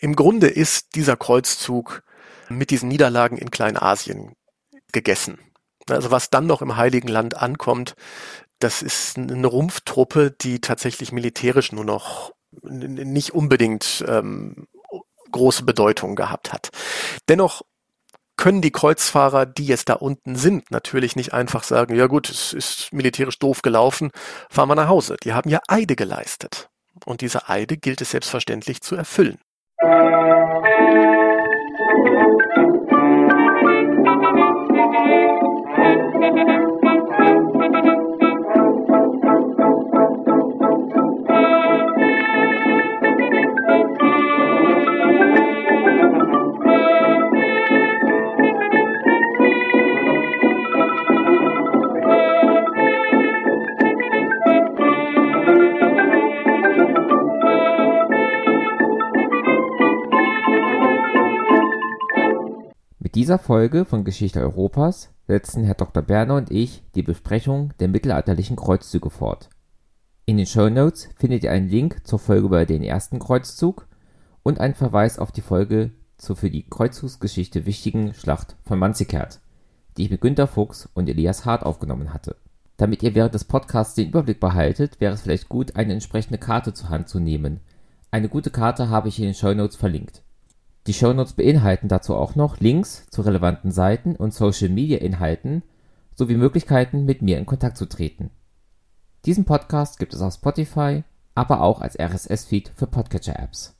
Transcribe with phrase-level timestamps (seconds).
[0.00, 2.02] Im Grunde ist dieser Kreuzzug
[2.48, 4.34] mit diesen Niederlagen in Kleinasien
[4.92, 5.38] gegessen.
[5.88, 7.94] Also was dann noch im Heiligen Land ankommt,
[8.58, 12.32] das ist eine Rumpftruppe, die tatsächlich militärisch nur noch
[12.62, 14.66] nicht unbedingt ähm,
[15.30, 16.70] große Bedeutung gehabt hat.
[17.28, 17.62] Dennoch
[18.36, 22.54] können die Kreuzfahrer, die jetzt da unten sind, natürlich nicht einfach sagen, ja gut, es
[22.54, 24.10] ist militärisch doof gelaufen,
[24.48, 25.16] fahren wir nach Hause.
[25.22, 26.70] Die haben ja Eide geleistet.
[27.04, 29.38] Und diese Eide gilt es selbstverständlich zu erfüllen.
[29.90, 30.62] Thank
[36.48, 36.69] you.
[63.14, 66.02] Dieser Folge von Geschichte Europas setzen Herr Dr.
[66.02, 69.48] Berner und ich die Besprechung der mittelalterlichen Kreuzzüge fort.
[70.26, 73.88] In den Shownotes findet ihr einen Link zur Folge über den ersten Kreuzzug
[74.42, 79.40] und einen Verweis auf die Folge zur für die Kreuzzugsgeschichte wichtigen Schlacht von Manzikert,
[79.96, 82.36] die ich mit Günter Fuchs und Elias Hart aufgenommen hatte.
[82.76, 86.74] Damit ihr während des Podcasts den Überblick behaltet, wäre es vielleicht gut, eine entsprechende Karte
[86.74, 87.60] zur Hand zu nehmen.
[88.10, 90.22] Eine gute Karte habe ich in den Shownotes verlinkt.
[90.86, 95.62] Die Shownotes beinhalten dazu auch noch Links zu relevanten Seiten und Social-Media-Inhalten
[96.14, 98.30] sowie Möglichkeiten, mit mir in Kontakt zu treten.
[99.26, 103.76] Diesen Podcast gibt es auf Spotify, aber auch als RSS-Feed für Podcatcher-Apps.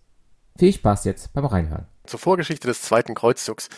[0.58, 1.86] Viel Spaß jetzt beim Reinhören.
[2.04, 3.70] Zur Vorgeschichte des Zweiten Kreuzzugs.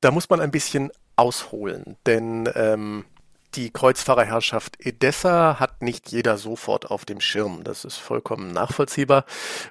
[0.00, 3.04] Da muss man ein bisschen ausholen, denn ähm,
[3.56, 7.64] die Kreuzfahrerherrschaft Edessa hat nicht jeder sofort auf dem Schirm.
[7.64, 9.24] Das ist vollkommen nachvollziehbar,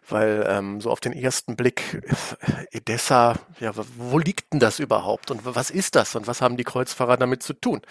[0.09, 2.02] weil ähm, so auf den ersten Blick
[2.72, 6.64] Edessa, ja, wo liegt denn das überhaupt und was ist das und was haben die
[6.64, 7.81] Kreuzfahrer damit zu tun?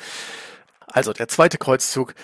[0.86, 2.14] Also der zweite Kreuzzug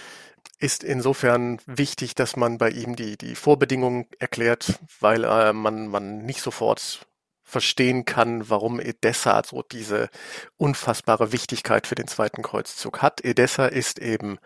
[0.58, 6.18] ist insofern wichtig, dass man bei ihm die, die Vorbedingungen erklärt, weil äh, man, man
[6.18, 7.06] nicht sofort
[7.50, 10.08] verstehen kann, warum Edessa so diese
[10.56, 13.24] unfassbare Wichtigkeit für den zweiten Kreuzzug hat.
[13.24, 14.38] Edessa ist eben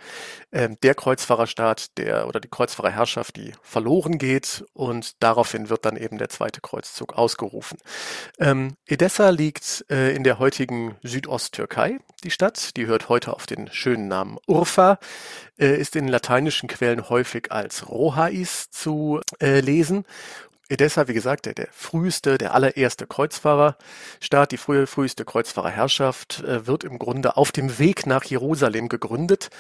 [0.53, 6.19] ähm, der Kreuzfahrerstaat, der oder die Kreuzfahrerherrschaft, die verloren geht und daraufhin wird dann eben
[6.19, 7.78] der zweite Kreuzzug ausgerufen.
[8.38, 12.76] Ähm, Edessa liegt äh, in der heutigen Südosttürkei, die Stadt.
[12.76, 14.98] Die hört heute auf den schönen Namen Urfa,
[15.59, 20.06] äh, ist in lateinischen Quellen häufig als Rohais zu äh, lesen
[20.74, 26.84] Edessa, wie gesagt, der, der früheste, der allererste Kreuzfahrerstaat, die frühe, früheste Kreuzfahrerherrschaft, äh, wird
[26.84, 29.50] im Grunde auf dem Weg nach Jerusalem gegründet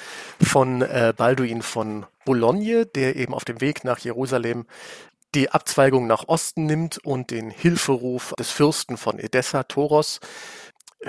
[0.42, 4.66] von äh, Balduin von Boulogne, der eben auf dem Weg nach Jerusalem
[5.34, 10.20] die Abzweigung nach Osten nimmt und den Hilferuf des Fürsten von Edessa, Toros,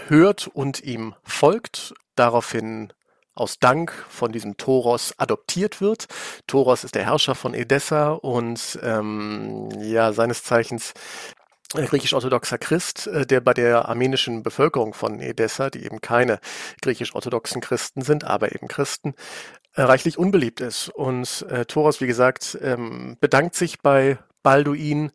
[0.07, 1.93] hört und ihm folgt.
[2.15, 2.93] Daraufhin
[3.35, 6.07] aus Dank von diesem Toros adoptiert wird.
[6.47, 10.93] Toros ist der Herrscher von Edessa und ähm, ja seines Zeichens
[11.73, 16.39] griechisch-orthodoxer Christ, äh, der bei der armenischen Bevölkerung von Edessa, die eben keine
[16.81, 19.13] griechisch-orthodoxen Christen sind, aber eben Christen,
[19.73, 20.89] äh, reichlich unbeliebt ist.
[20.89, 25.11] Und äh, Toros, wie gesagt, ähm, bedankt sich bei Balduin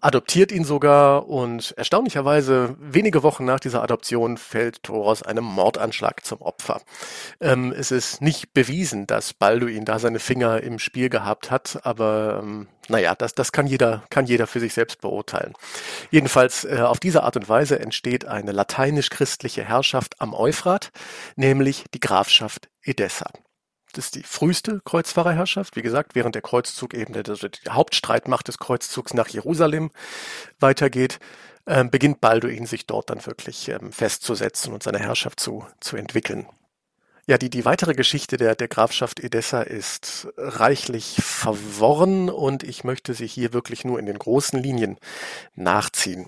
[0.00, 6.40] adoptiert ihn sogar und erstaunlicherweise wenige Wochen nach dieser Adoption fällt Thoros einem Mordanschlag zum
[6.40, 6.80] Opfer.
[7.40, 12.40] Ähm, es ist nicht bewiesen, dass Balduin da seine Finger im Spiel gehabt hat, aber
[12.42, 15.54] ähm, naja, das, das kann jeder, kann jeder für sich selbst beurteilen.
[16.10, 20.90] Jedenfalls äh, auf diese Art und Weise entsteht eine lateinisch-christliche Herrschaft am Euphrat,
[21.36, 23.30] nämlich die Grafschaft Edessa.
[23.92, 25.76] Das ist die früheste Kreuzfahrerherrschaft.
[25.76, 29.90] Wie gesagt, während der Kreuzzug eben der, der Hauptstreitmacht des Kreuzzugs nach Jerusalem
[30.58, 31.18] weitergeht,
[31.66, 36.46] ähm, beginnt Balduin sich dort dann wirklich ähm, festzusetzen und seine Herrschaft zu, zu entwickeln.
[37.26, 43.14] Ja, die, die weitere Geschichte der, der Grafschaft Edessa ist reichlich verworren und ich möchte
[43.14, 44.98] sie hier wirklich nur in den großen Linien
[45.54, 46.26] nachziehen.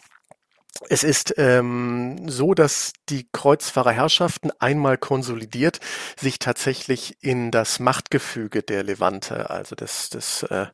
[0.89, 5.81] Es ist ähm, so, dass die Kreuzfahrerherrschaften einmal konsolidiert
[6.19, 10.67] sich tatsächlich in das Machtgefüge der Levante, also des, des äh,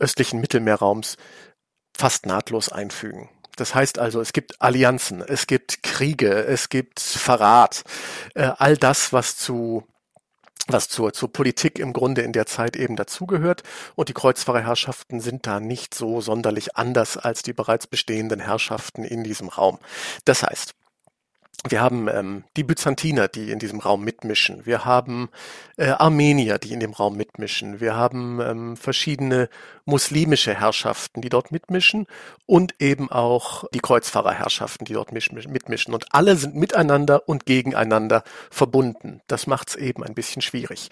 [0.00, 1.16] östlichen Mittelmeerraums,
[1.96, 3.28] fast nahtlos einfügen.
[3.56, 7.84] Das heißt also, es gibt Allianzen, es gibt Kriege, es gibt Verrat,
[8.34, 9.86] äh, all das, was zu
[10.68, 13.62] was zur, zur Politik im Grunde in der Zeit eben dazugehört.
[13.94, 19.24] Und die Kreuzfahrerherrschaften sind da nicht so sonderlich anders als die bereits bestehenden Herrschaften in
[19.24, 19.78] diesem Raum.
[20.24, 20.74] Das heißt,
[21.68, 24.66] wir haben ähm, die Byzantiner, die in diesem Raum mitmischen.
[24.66, 25.28] Wir haben
[25.76, 27.80] äh, Armenier, die in dem Raum mitmischen.
[27.80, 29.48] Wir haben ähm, verschiedene
[29.84, 32.06] muslimische Herrschaften, die dort mitmischen
[32.46, 35.94] und eben auch die Kreuzfahrerherrschaften, die dort mitmischen.
[35.94, 39.20] Und alle sind miteinander und gegeneinander verbunden.
[39.28, 40.88] Das macht es eben ein bisschen schwierig.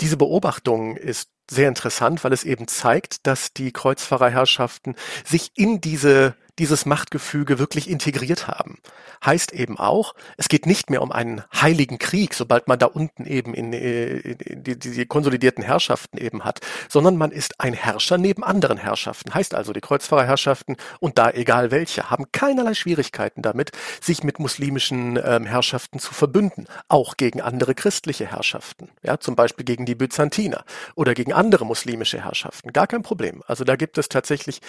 [0.00, 4.94] Diese Beobachtung ist sehr interessant, weil es eben zeigt, dass die Kreuzfahrerherrschaften
[5.26, 8.76] sich in diese dieses Machtgefüge wirklich integriert haben.
[9.24, 13.24] Heißt eben auch, es geht nicht mehr um einen heiligen Krieg, sobald man da unten
[13.24, 16.60] eben in, äh, in die, die konsolidierten Herrschaften eben hat,
[16.90, 19.32] sondern man ist ein Herrscher neben anderen Herrschaften.
[19.32, 23.72] Heißt also, die Kreuzfahrerherrschaften und da egal welche haben keinerlei Schwierigkeiten damit,
[24.02, 29.64] sich mit muslimischen ähm, Herrschaften zu verbünden, auch gegen andere christliche Herrschaften, ja, zum Beispiel
[29.64, 30.64] gegen die Byzantiner
[30.94, 32.74] oder gegen andere muslimische Herrschaften.
[32.74, 33.42] Gar kein Problem.
[33.46, 34.60] Also da gibt es tatsächlich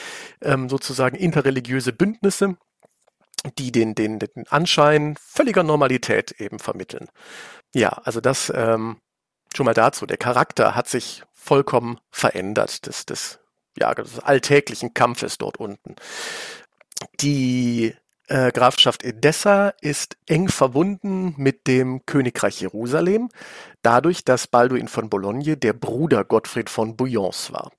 [0.42, 2.58] ähm, sozusagen interreligiöse religiöse Bündnisse,
[3.58, 7.08] die den, den, den Anschein völliger Normalität eben vermitteln.
[7.74, 8.98] Ja, also das ähm,
[9.56, 10.06] schon mal dazu.
[10.06, 13.40] Der Charakter hat sich vollkommen verändert des, des,
[13.78, 15.96] ja, des alltäglichen Kampfes dort unten.
[17.20, 17.96] Die
[18.28, 23.30] äh, Grafschaft Edessa ist eng verbunden mit dem Königreich Jerusalem,
[23.82, 27.72] dadurch, dass Balduin von Bologne der Bruder Gottfried von Bouillons war.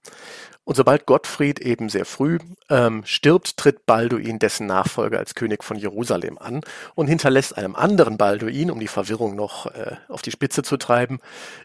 [0.65, 2.39] Und sobald Gottfried eben sehr früh
[2.71, 6.61] ähm, stirbt, tritt Balduin dessen Nachfolger als König von Jerusalem an
[6.95, 11.19] und hinterlässt einem anderen Balduin, um die Verwirrung noch äh, auf die Spitze zu treiben,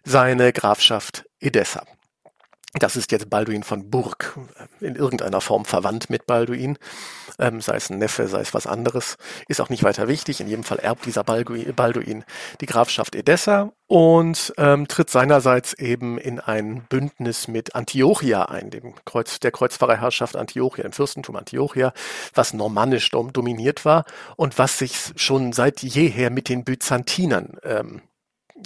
[0.04, 1.84] seine Grafschaft Edessa.
[2.80, 4.38] Das ist jetzt Balduin von Burg,
[4.80, 6.78] in irgendeiner Form verwandt mit Balduin,
[7.40, 10.42] ähm, sei es ein Neffe, sei es was anderes, ist auch nicht weiter wichtig.
[10.42, 12.24] In jedem Fall erbt dieser Balduin
[12.62, 18.94] die Grafschaft Edessa und ähm, tritt seinerseits eben in ein Bündnis mit Antiochia ein, dem
[19.06, 21.94] Kreuz, der Kreuzfahrerherrschaft Antiochia, dem Fürstentum Antiochia,
[22.34, 28.02] was normannisch dom dominiert war und was sich schon seit jeher mit den Byzantinern ähm,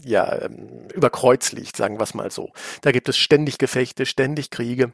[0.03, 2.51] ja, ähm, über Kreuz liegt, sagen wir es mal so.
[2.81, 4.93] Da gibt es ständig Gefechte, ständig Kriege.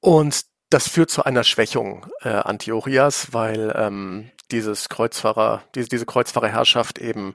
[0.00, 6.98] Und das führt zu einer Schwächung äh, Antiochias, weil ähm, dieses Kreuzfahrer, diese, diese Kreuzfahrerherrschaft
[6.98, 7.34] eben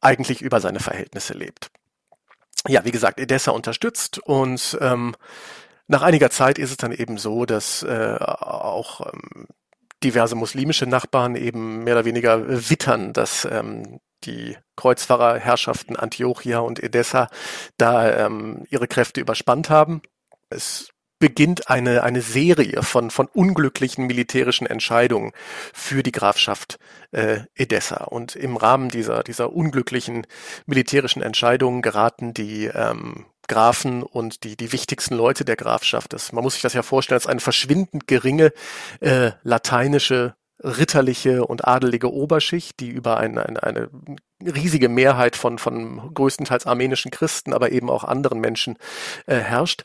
[0.00, 1.70] eigentlich über seine Verhältnisse lebt.
[2.66, 5.14] Ja, wie gesagt, Edessa unterstützt und ähm,
[5.86, 9.46] nach einiger Zeit ist es dann eben so, dass äh, auch ähm,
[10.02, 17.28] diverse muslimische Nachbarn eben mehr oder weniger wittern, dass ähm, die Kreuzfahrerherrschaften Antiochia und Edessa
[17.76, 20.02] da ähm, ihre Kräfte überspannt haben.
[20.50, 25.32] Es beginnt eine, eine Serie von, von unglücklichen militärischen Entscheidungen
[25.72, 26.78] für die Grafschaft
[27.10, 28.04] äh, Edessa.
[28.04, 30.26] Und im Rahmen dieser, dieser unglücklichen
[30.66, 36.12] militärischen Entscheidungen geraten die ähm, Grafen und die, die wichtigsten Leute der Grafschaft.
[36.12, 38.52] Das, man muss sich das ja vorstellen als eine verschwindend geringe
[39.00, 43.88] äh, lateinische ritterliche und adelige Oberschicht, die über eine, eine, eine
[44.44, 48.76] riesige Mehrheit von, von größtenteils armenischen Christen, aber eben auch anderen Menschen
[49.26, 49.84] äh, herrscht.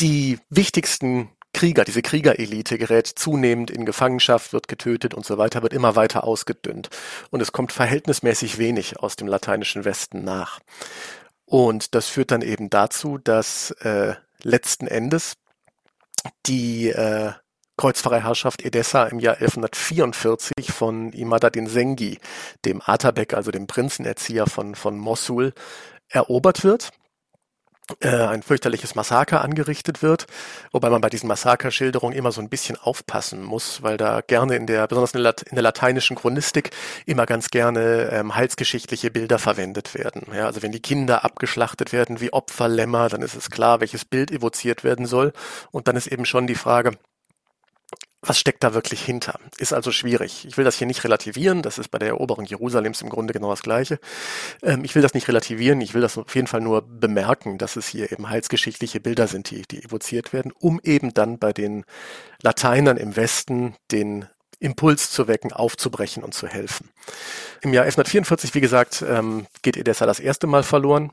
[0.00, 5.74] Die wichtigsten Krieger, diese Kriegerelite gerät zunehmend in Gefangenschaft, wird getötet und so weiter, wird
[5.74, 6.88] immer weiter ausgedünnt.
[7.30, 10.60] Und es kommt verhältnismäßig wenig aus dem lateinischen Westen nach.
[11.52, 15.34] Und das führt dann eben dazu, dass äh, letzten Endes
[16.46, 17.32] die äh,
[17.76, 22.18] Kreuzfahrerherrschaft Edessa im Jahr 1144 von Imadadin Sengi,
[22.64, 25.52] dem Atabek, also dem Prinzenerzieher von, von Mosul,
[26.08, 26.88] erobert wird.
[28.00, 30.26] Äh, ein fürchterliches Massaker angerichtet wird,
[30.72, 34.66] wobei man bei diesen Massakerschilderungen immer so ein bisschen aufpassen muss, weil da gerne in
[34.66, 36.70] der, besonders in der, in der lateinischen Chronistik,
[37.06, 40.26] immer ganz gerne ähm, heilsgeschichtliche Bilder verwendet werden.
[40.34, 44.30] Ja, also wenn die Kinder abgeschlachtet werden wie Opferlämmer, dann ist es klar, welches Bild
[44.30, 45.32] evoziert werden soll.
[45.70, 46.92] Und dann ist eben schon die Frage,
[48.24, 49.38] was steckt da wirklich hinter?
[49.58, 50.46] Ist also schwierig.
[50.46, 51.60] Ich will das hier nicht relativieren.
[51.60, 53.98] Das ist bei der Eroberung Jerusalems im Grunde genau das Gleiche.
[54.62, 55.80] Ähm, ich will das nicht relativieren.
[55.80, 59.50] Ich will das auf jeden Fall nur bemerken, dass es hier eben heilsgeschichtliche Bilder sind,
[59.50, 61.84] die, die evoziert werden, um eben dann bei den
[62.42, 64.26] Lateinern im Westen den
[64.60, 66.90] Impuls zu wecken, aufzubrechen und zu helfen.
[67.60, 71.10] Im Jahr 1144, wie gesagt, ähm, geht Edessa das erste Mal verloren.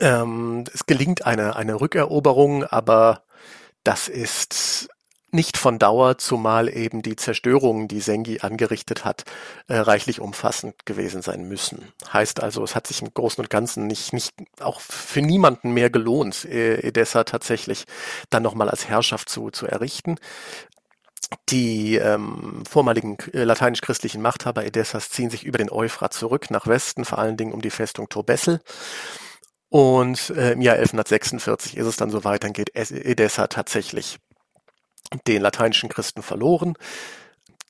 [0.00, 3.24] Ähm, es gelingt eine, eine Rückeroberung, aber
[3.84, 4.88] das ist
[5.30, 9.24] nicht von Dauer, zumal eben die Zerstörungen, die Sengi angerichtet hat,
[9.66, 11.92] äh, reichlich umfassend gewesen sein müssen.
[12.12, 15.90] Heißt also, es hat sich im Großen und Ganzen nicht, nicht auch für niemanden mehr
[15.90, 17.84] gelohnt, äh, Edessa tatsächlich
[18.30, 20.16] dann nochmal als Herrschaft zu, zu errichten.
[21.50, 27.04] Die ähm, vormaligen äh, lateinisch-christlichen Machthaber Edessas ziehen sich über den Euphrat zurück nach Westen,
[27.04, 28.60] vor allen Dingen um die Festung Turbessel.
[29.68, 34.18] Und äh, im Jahr 1146 ist es dann soweit, dann geht Edessa tatsächlich
[35.26, 36.74] den lateinischen Christen verloren.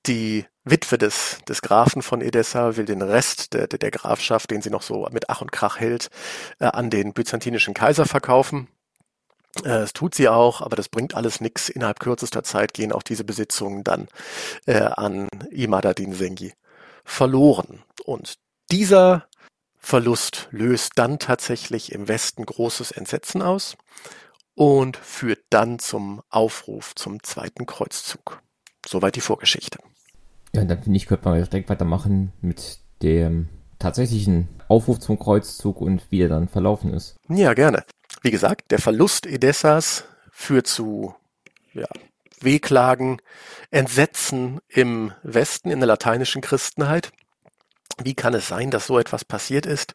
[0.07, 4.71] Die Witwe des, des Grafen von Edessa will den Rest der, der Grafschaft, den sie
[4.71, 6.11] noch so mit Ach und Krach hält,
[6.61, 8.69] äh, an den byzantinischen Kaiser verkaufen.
[9.59, 11.69] Äh, das tut sie auch, aber das bringt alles nichts.
[11.69, 14.09] Innerhalb kürzester Zeit gehen auch diese Besitzungen dann
[14.67, 16.53] äh, an Imadadin Sengi
[17.05, 17.83] verloren.
[18.05, 18.35] Und
[18.71, 19.27] dieser
[19.79, 23.77] Verlust löst dann tatsächlich im Westen großes Entsetzen aus
[24.59, 28.43] und führt dann zum Aufruf zum zweiten Kreuzzug.
[28.85, 29.79] Soweit die Vorgeschichte.
[30.53, 33.49] Ja, dann finde ich, könnte man direkt weitermachen mit dem
[33.79, 37.15] tatsächlichen Aufruf zum Kreuzzug und wie er dann verlaufen ist.
[37.29, 37.85] Ja, gerne.
[38.23, 41.15] Wie gesagt, der Verlust Edessas führt zu
[41.73, 41.87] ja,
[42.41, 43.23] Wehklagen,
[43.71, 47.13] Entsetzen im Westen, in der lateinischen Christenheit.
[48.03, 49.95] Wie kann es sein, dass so etwas passiert ist?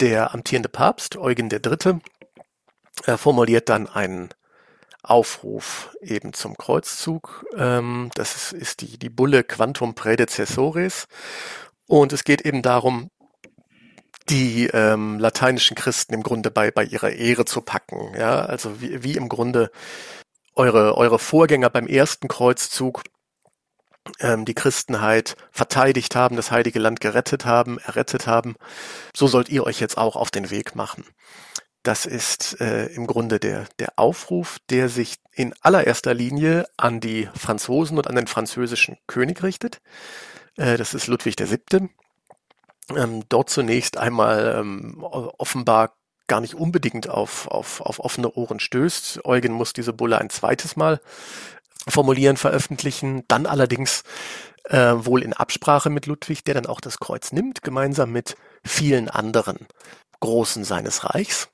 [0.00, 2.00] Der amtierende Papst, Eugen III.,
[3.04, 4.30] äh, formuliert dann einen
[5.02, 7.46] Aufruf eben zum Kreuzzug.
[7.56, 11.06] Ähm, das ist, die, die Bulle Quantum Predecessores.
[11.86, 13.10] Und es geht eben darum,
[14.28, 18.14] die ähm, lateinischen Christen im Grunde bei, bei ihrer Ehre zu packen.
[18.18, 19.70] Ja, also wie, wie im Grunde
[20.54, 23.04] eure, eure Vorgänger beim ersten Kreuzzug
[24.20, 28.56] ähm, die Christenheit verteidigt haben, das heilige Land gerettet haben, errettet haben.
[29.14, 31.04] So sollt ihr euch jetzt auch auf den Weg machen.
[31.86, 37.28] Das ist äh, im Grunde der, der Aufruf, der sich in allererster Linie an die
[37.38, 39.80] Franzosen und an den französischen König richtet.
[40.56, 41.88] Äh, das ist Ludwig VII.
[42.96, 45.92] Ähm, dort zunächst einmal ähm, offenbar
[46.26, 49.24] gar nicht unbedingt auf, auf, auf offene Ohren stößt.
[49.24, 51.00] Eugen muss diese Bulle ein zweites Mal
[51.86, 54.02] formulieren, veröffentlichen, dann allerdings
[54.64, 59.08] äh, wohl in Absprache mit Ludwig, der dann auch das Kreuz nimmt, gemeinsam mit vielen
[59.08, 59.68] anderen
[60.18, 61.48] Großen seines Reichs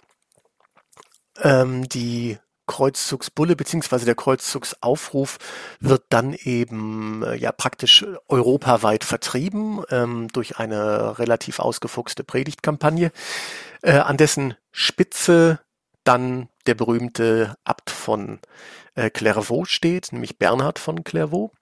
[1.41, 5.39] ähm, die Kreuzzugsbulle beziehungsweise der Kreuzzugsaufruf
[5.81, 13.11] wird dann eben äh, ja praktisch europaweit vertrieben ähm, durch eine relativ ausgefuchste Predigtkampagne,
[13.83, 15.61] äh, an dessen Spitze
[16.05, 18.41] dann der berühmte Abt von
[18.95, 21.53] äh, Clairvaux steht, nämlich Bernhard von Clairvaux,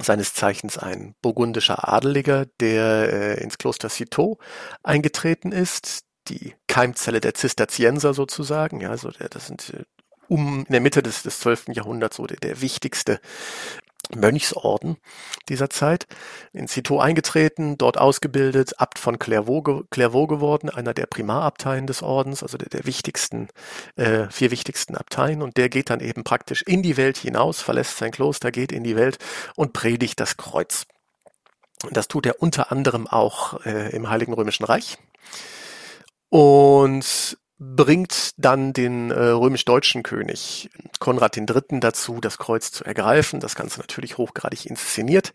[0.00, 4.38] seines Zeichens ein burgundischer Adeliger, der äh, ins Kloster Citeaux
[4.82, 8.80] eingetreten ist, die Keimzelle der Zisterzienser sozusagen.
[8.80, 9.84] Ja, also der, das sind äh,
[10.28, 11.68] um in der Mitte des, des 12.
[11.72, 13.20] Jahrhunderts so der, der wichtigste
[14.14, 14.96] Mönchsorden
[15.48, 16.06] dieser Zeit,
[16.52, 22.42] in Citeaux eingetreten, dort ausgebildet, Abt von Clairvaux, Clairvaux geworden, einer der Primarabteien des Ordens,
[22.42, 23.48] also der, der wichtigsten,
[23.96, 25.42] äh, vier wichtigsten Abteien.
[25.42, 28.84] Und der geht dann eben praktisch in die Welt hinaus, verlässt sein Kloster, geht in
[28.84, 29.18] die Welt
[29.56, 30.86] und predigt das Kreuz.
[31.84, 34.98] Und das tut er unter anderem auch äh, im Heiligen Römischen Reich
[36.28, 40.70] und bringt dann den äh, römisch-deutschen König
[41.00, 41.80] Konrad III.
[41.80, 43.40] dazu, das Kreuz zu ergreifen.
[43.40, 45.32] Das Ganze natürlich hochgradig inszeniert,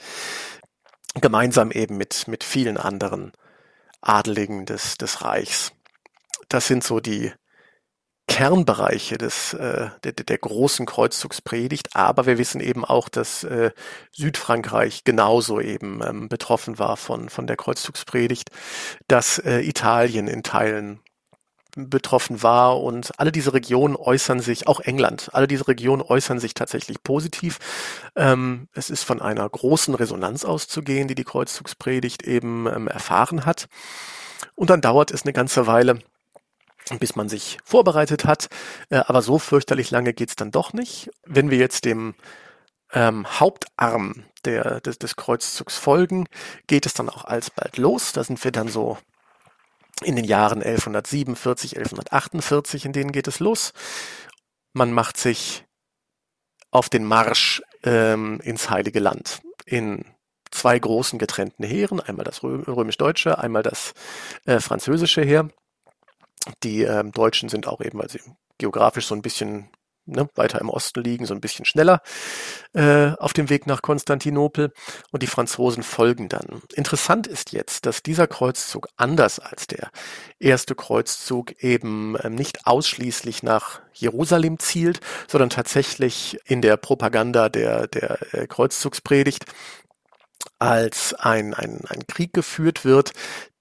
[1.19, 3.33] gemeinsam eben mit, mit vielen anderen
[4.01, 5.73] Adeligen des, des Reichs.
[6.47, 7.33] Das sind so die
[8.27, 13.71] Kernbereiche des, äh, der, der großen Kreuzzugspredigt, aber wir wissen eben auch, dass äh,
[14.11, 18.49] Südfrankreich genauso eben ähm, betroffen war von, von der Kreuzzugspredigt,
[19.07, 20.99] dass äh, Italien in Teilen
[21.75, 26.53] betroffen war und alle diese Regionen äußern sich, auch England, alle diese Regionen äußern sich
[26.53, 27.59] tatsächlich positiv.
[28.15, 33.67] Ähm, es ist von einer großen Resonanz auszugehen, die die Kreuzzugspredigt eben ähm, erfahren hat.
[34.55, 35.99] Und dann dauert es eine ganze Weile,
[36.99, 38.49] bis man sich vorbereitet hat.
[38.89, 41.09] Äh, aber so fürchterlich lange geht's dann doch nicht.
[41.25, 42.15] Wenn wir jetzt dem
[42.91, 46.27] ähm, Hauptarm der, des, des Kreuzzugs folgen,
[46.67, 48.13] geht es dann auch alsbald los.
[48.13, 48.97] Da sind wir dann so
[50.03, 53.73] in den Jahren 1147, 1148, in denen geht es los.
[54.73, 55.65] Man macht sich
[56.71, 60.05] auf den Marsch ähm, ins Heilige Land in
[60.51, 63.93] zwei großen getrennten Heeren, einmal das römisch-deutsche, einmal das
[64.45, 65.49] äh, französische Heer.
[66.63, 68.21] Die ähm, Deutschen sind auch eben, weil sie
[68.57, 69.69] geografisch so ein bisschen
[70.05, 72.01] ne, weiter im Osten liegen, so ein bisschen schneller
[72.73, 74.71] äh, auf dem Weg nach Konstantinopel
[75.11, 76.61] und die Franzosen folgen dann.
[76.73, 79.91] Interessant ist jetzt, dass dieser Kreuzzug anders als der
[80.39, 87.87] erste Kreuzzug eben ähm, nicht ausschließlich nach Jerusalem zielt, sondern tatsächlich in der Propaganda der,
[87.87, 89.45] der äh, Kreuzzugspredigt
[90.59, 93.11] als ein, ein, ein Krieg geführt wird,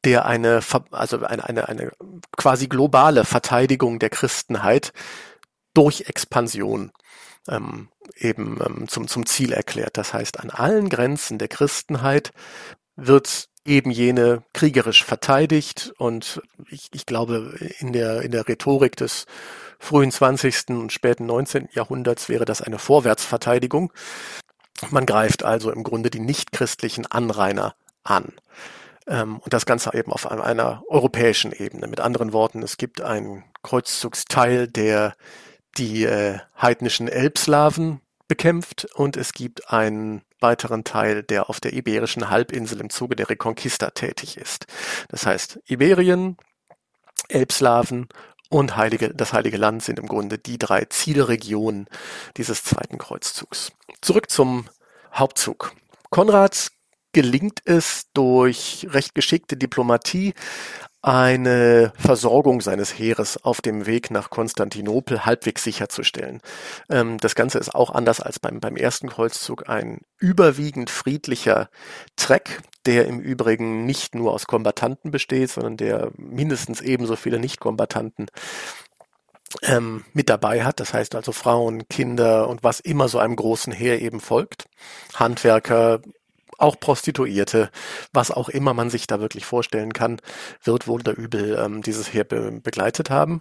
[0.04, 1.92] der eine, also eine, eine, eine
[2.36, 4.92] quasi globale Verteidigung der Christenheit
[5.74, 6.92] durch Expansion
[7.48, 9.96] ähm, eben ähm, zum, zum Ziel erklärt.
[9.96, 12.32] Das heißt, an allen Grenzen der Christenheit
[12.96, 19.26] wird eben jene kriegerisch verteidigt und ich, ich glaube, in der, in der Rhetorik des
[19.78, 20.70] frühen 20.
[20.70, 21.68] und späten 19.
[21.72, 23.92] Jahrhunderts wäre das eine Vorwärtsverteidigung.
[24.90, 28.32] Man greift also im Grunde die nichtchristlichen Anrainer an.
[29.06, 31.86] Ähm, und das Ganze eben auf einer europäischen Ebene.
[31.88, 35.14] Mit anderen Worten, es gibt einen Kreuzzugsteil, der
[35.78, 42.30] die äh, heidnischen Elbslawen bekämpft und es gibt einen weiteren Teil, der auf der iberischen
[42.30, 44.66] Halbinsel im Zuge der Reconquista tätig ist.
[45.08, 46.36] Das heißt, Iberien,
[47.28, 48.08] Elbslawen
[48.48, 51.86] und Heilige, das Heilige Land sind im Grunde die drei Zielregionen
[52.36, 53.72] dieses zweiten Kreuzzugs.
[54.00, 54.68] Zurück zum
[55.14, 55.72] Hauptzug.
[56.10, 56.70] Konrad
[57.12, 60.34] gelingt es durch recht geschickte Diplomatie,
[61.02, 66.40] eine Versorgung seines Heeres auf dem Weg nach Konstantinopel halbwegs sicherzustellen.
[66.88, 71.68] Ähm, das Ganze ist auch anders als beim, beim ersten Kreuzzug ein überwiegend friedlicher
[72.14, 78.28] Trek, der im Übrigen nicht nur aus Kombattanten besteht, sondern der mindestens ebenso viele Nicht-Kombattanten
[79.62, 80.78] ähm, mit dabei hat.
[80.78, 84.66] Das heißt also Frauen, Kinder und was immer so einem großen Heer eben folgt.
[85.14, 86.00] Handwerker,
[86.62, 87.70] auch Prostituierte,
[88.12, 90.20] was auch immer man sich da wirklich vorstellen kann,
[90.62, 93.40] wird wohl oder übel ähm, dieses Heer be begleitet haben.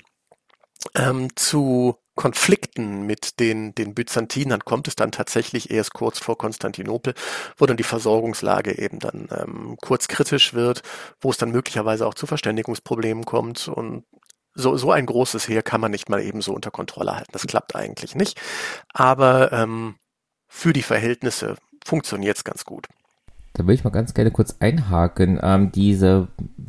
[0.96, 7.14] Ähm, zu Konflikten mit den, den Byzantinern kommt es dann tatsächlich erst kurz vor Konstantinopel,
[7.58, 10.82] wo dann die Versorgungslage eben dann ähm, kurz kritisch wird,
[11.20, 14.04] wo es dann möglicherweise auch zu Verständigungsproblemen kommt und
[14.54, 17.32] so, so ein großes Heer kann man nicht mal eben so unter Kontrolle halten.
[17.32, 18.40] Das klappt eigentlich nicht.
[18.94, 19.96] Aber ähm,
[20.48, 22.88] für die Verhältnisse funktioniert es ganz gut.
[23.54, 25.40] Da würde ich mal ganz gerne kurz einhaken.
[25.42, 26.28] Ähm, diese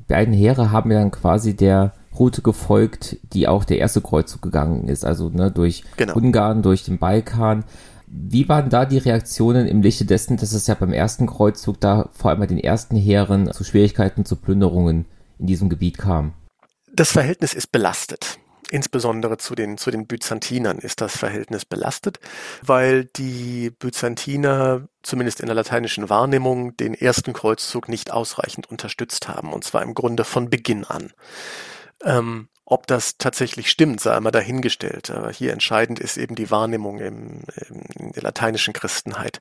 [0.08, 4.88] beiden Heere haben ja dann quasi der Route gefolgt, die auch der erste Kreuzzug gegangen
[4.88, 6.14] ist, also ne, durch genau.
[6.14, 7.64] Ungarn, durch den Balkan.
[8.06, 12.10] Wie waren da die Reaktionen im Lichte dessen, dass es ja beim ersten Kreuzzug da
[12.12, 15.06] vor allem bei den ersten Heeren zu Schwierigkeiten, zu Plünderungen
[15.38, 16.34] in diesem Gebiet kam?
[16.92, 18.38] Das Verhältnis ist belastet
[18.70, 22.20] insbesondere zu den, zu den Byzantinern ist das Verhältnis belastet,
[22.62, 29.52] weil die Byzantiner zumindest in der lateinischen Wahrnehmung den ersten Kreuzzug nicht ausreichend unterstützt haben,
[29.52, 31.12] und zwar im Grunde von Beginn an.
[32.04, 35.10] Ähm, ob das tatsächlich stimmt, sei einmal dahingestellt.
[35.10, 37.40] Aber hier entscheidend ist eben die Wahrnehmung im,
[37.98, 39.40] in der lateinischen Christenheit.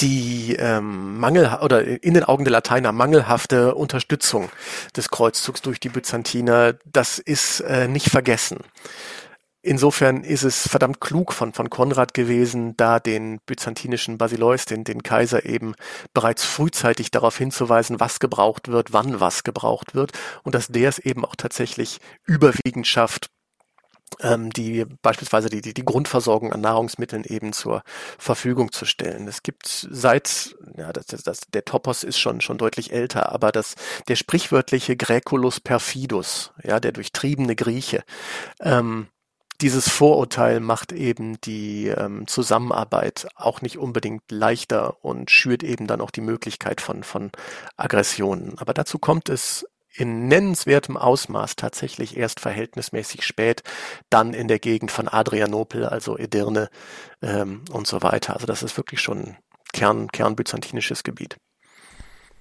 [0.00, 4.50] Die ähm, Mangel oder in den Augen der Lateiner mangelhafte Unterstützung
[4.96, 8.58] des Kreuzzugs durch die Byzantiner, das ist äh, nicht vergessen.
[9.66, 15.02] Insofern ist es verdammt klug von, von Konrad gewesen, da den byzantinischen Basileus, den, den
[15.02, 15.74] Kaiser eben
[16.14, 20.12] bereits frühzeitig darauf hinzuweisen, was gebraucht wird, wann was gebraucht wird
[20.44, 23.28] und dass der es eben auch tatsächlich überwiegend schafft,
[24.20, 27.82] ähm, die beispielsweise die, die, die Grundversorgung an Nahrungsmitteln eben zur
[28.18, 29.26] Verfügung zu stellen.
[29.26, 33.74] Es gibt seit, ja, das, das, der Topos ist schon, schon deutlich älter, aber das,
[34.06, 38.04] der sprichwörtliche Gräculus perfidus, ja, der durchtriebene Grieche,
[38.60, 39.08] ähm,
[39.60, 46.00] dieses Vorurteil macht eben die ähm, Zusammenarbeit auch nicht unbedingt leichter und schürt eben dann
[46.00, 47.30] auch die Möglichkeit von, von
[47.76, 48.58] Aggressionen.
[48.58, 49.66] Aber dazu kommt es
[49.96, 53.62] in nennenswertem Ausmaß tatsächlich erst verhältnismäßig spät,
[54.10, 56.68] dann in der Gegend von Adrianopel, also Edirne
[57.22, 58.34] ähm, und so weiter.
[58.34, 59.36] Also das ist wirklich schon
[59.72, 61.36] Kern, kernbyzantinisches Gebiet.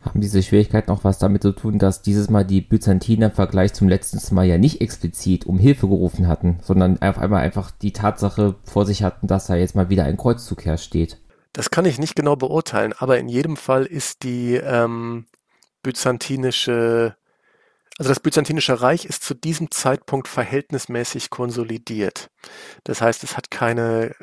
[0.06, 3.74] Haben diese Schwierigkeiten auch was damit zu tun, dass dieses Mal die Byzantiner im Vergleich
[3.74, 7.91] zum letzten Mal ja nicht explizit um Hilfe gerufen hatten, sondern auf einmal einfach die
[7.91, 11.20] Tatsache vor sich hatten, dass da jetzt mal wieder ein Kreuzzug hersteht?
[11.54, 15.26] Das kann ich nicht genau beurteilen, aber in jedem Fall ist die ähm,
[15.84, 17.15] byzantinische,
[17.98, 22.30] also das byzantinische Reich ist zu diesem Zeitpunkt verhältnismäßig konsolidiert.
[22.84, 24.13] Das heißt, es hat keine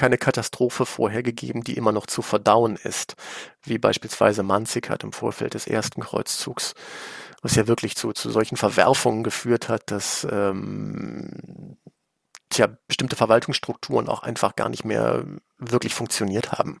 [0.00, 3.16] keine Katastrophe vorhergegeben, die immer noch zu verdauen ist,
[3.62, 6.72] wie beispielsweise Manzikert im Vorfeld des ersten Kreuzzugs,
[7.42, 11.76] was ja wirklich zu, zu solchen Verwerfungen geführt hat, dass ähm,
[12.48, 15.26] tja, bestimmte Verwaltungsstrukturen auch einfach gar nicht mehr
[15.58, 16.80] wirklich funktioniert haben.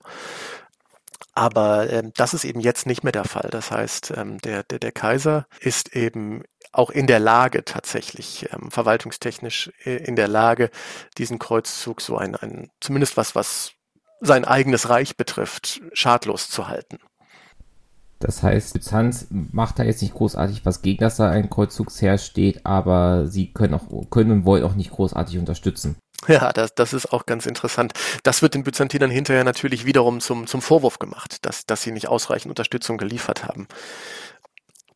[1.32, 3.48] Aber ähm, das ist eben jetzt nicht mehr der Fall.
[3.50, 8.70] Das heißt, ähm, der, der, der Kaiser ist eben auch in der Lage, tatsächlich ähm,
[8.70, 10.70] verwaltungstechnisch äh, in der Lage,
[11.18, 13.72] diesen Kreuzzug so ein, ein, zumindest was, was
[14.20, 16.98] sein eigenes Reich betrifft, schadlos zu halten.
[18.20, 22.66] Das heißt, Byzanz macht da jetzt nicht großartig was gegen, dass da ein Kreuzzugsherr steht,
[22.66, 25.96] aber sie können auch, können und wollen auch nicht großartig unterstützen.
[26.28, 27.94] Ja, das, das ist auch ganz interessant.
[28.22, 32.08] Das wird den Byzantinern hinterher natürlich wiederum zum, zum Vorwurf gemacht, dass, dass sie nicht
[32.08, 33.66] ausreichend Unterstützung geliefert haben.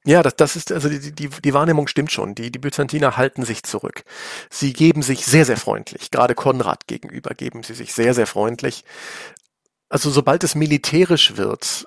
[0.06, 2.34] Ja, das, das ist, also die, die, die Wahrnehmung stimmt schon.
[2.34, 4.04] Die, die Byzantiner halten sich zurück.
[4.50, 6.10] Sie geben sich sehr, sehr freundlich.
[6.10, 8.84] Gerade Konrad gegenüber geben sie sich sehr, sehr freundlich.
[9.88, 11.87] Also sobald es militärisch wird,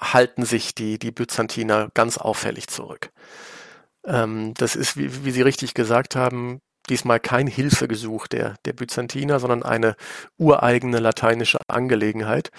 [0.00, 3.10] halten sich die, die Byzantiner ganz auffällig zurück.
[4.06, 9.38] Ähm, das ist, wie, wie Sie richtig gesagt haben, diesmal kein Hilfegesuch der, der Byzantiner,
[9.40, 9.96] sondern eine
[10.38, 12.50] ureigene lateinische Angelegenheit.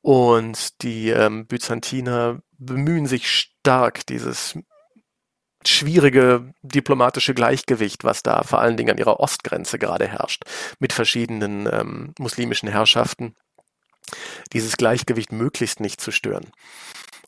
[0.00, 4.58] Und die ähm, Byzantiner bemühen sich stark, dieses
[5.66, 10.44] schwierige diplomatische Gleichgewicht, was da vor allen Dingen an ihrer Ostgrenze gerade herrscht,
[10.78, 13.34] mit verschiedenen ähm, muslimischen Herrschaften,
[14.52, 16.50] dieses Gleichgewicht möglichst nicht zu stören.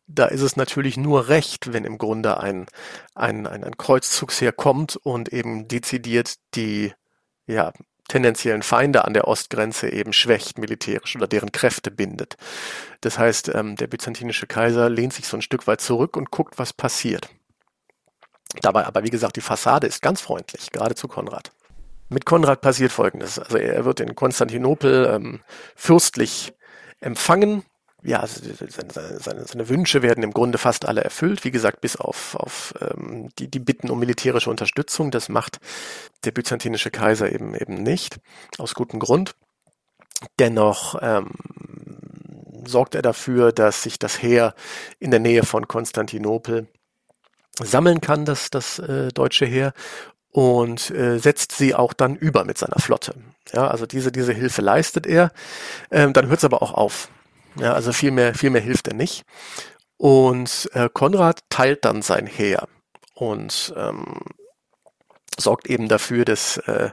[0.08, 2.66] Da ist es natürlich nur recht, wenn im Grunde ein,
[3.14, 6.92] ein, ein, ein Kreuzzugsheer kommt und eben dezidiert die
[7.46, 7.72] ja,
[8.08, 12.36] tendenziellen Feinde an der Ostgrenze eben schwächt militärisch oder deren Kräfte bindet.
[13.00, 16.58] Das heißt, ähm, der byzantinische Kaiser lehnt sich so ein Stück weit zurück und guckt,
[16.58, 17.28] was passiert.
[18.62, 21.52] Dabei aber, wie gesagt, die Fassade ist ganz freundlich, gerade zu Konrad.
[22.08, 23.38] Mit Konrad passiert Folgendes.
[23.38, 25.40] Also er wird in Konstantinopel ähm,
[25.74, 26.54] fürstlich
[27.00, 27.64] empfangen,
[28.06, 31.44] ja, seine, seine, seine, Wünsche werden im Grunde fast alle erfüllt.
[31.44, 35.10] Wie gesagt, bis auf, auf ähm, die, die Bitten um militärische Unterstützung.
[35.10, 35.58] Das macht
[36.24, 38.18] der byzantinische Kaiser eben eben nicht,
[38.58, 39.34] aus gutem Grund.
[40.38, 41.30] Dennoch ähm,
[42.64, 44.54] sorgt er dafür, dass sich das Heer
[44.98, 46.68] in der Nähe von Konstantinopel
[47.60, 49.72] sammeln kann, das, das äh, deutsche Heer,
[50.30, 53.14] und äh, setzt sie auch dann über mit seiner Flotte.
[53.52, 55.32] Ja, also diese, diese Hilfe leistet er.
[55.90, 57.08] Ähm, dann hört es aber auch auf.
[57.58, 59.24] Ja, also viel mehr, viel mehr hilft er nicht.
[59.96, 62.68] Und äh, Konrad teilt dann sein Heer
[63.14, 64.20] und ähm,
[65.38, 66.90] sorgt eben dafür, dass äh,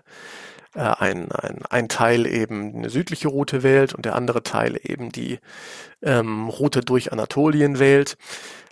[0.75, 5.11] äh, ein, ein, ein Teil eben eine südliche Route wählt und der andere Teil eben
[5.11, 5.39] die
[6.01, 8.17] ähm, Route durch Anatolien wählt.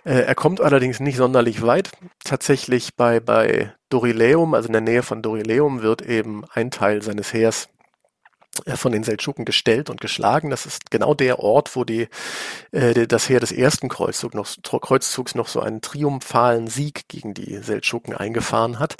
[0.04, 1.90] Äh, er kommt allerdings nicht sonderlich weit.
[2.24, 7.32] Tatsächlich bei, bei Dorileum, also in der Nähe von Dorileum, wird eben ein Teil seines
[7.32, 7.68] Heers
[8.74, 10.50] von den Seldschuken gestellt und geschlagen.
[10.50, 12.08] Das ist genau der Ort, wo die,
[12.70, 17.58] äh, das Heer des ersten Kreuzzug noch, Kreuzzugs noch so einen triumphalen Sieg gegen die
[17.58, 18.96] Seldschuken eingefahren hat.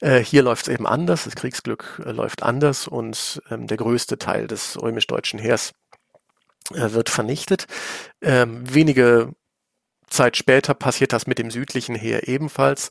[0.00, 4.18] Äh, hier läuft es eben anders, das Kriegsglück äh, läuft anders und ähm, der größte
[4.18, 5.72] Teil des römisch-deutschen Heers
[6.72, 7.66] äh, wird vernichtet.
[8.22, 9.32] Ähm, wenige
[10.08, 12.90] Zeit später passiert das mit dem südlichen Heer ebenfalls,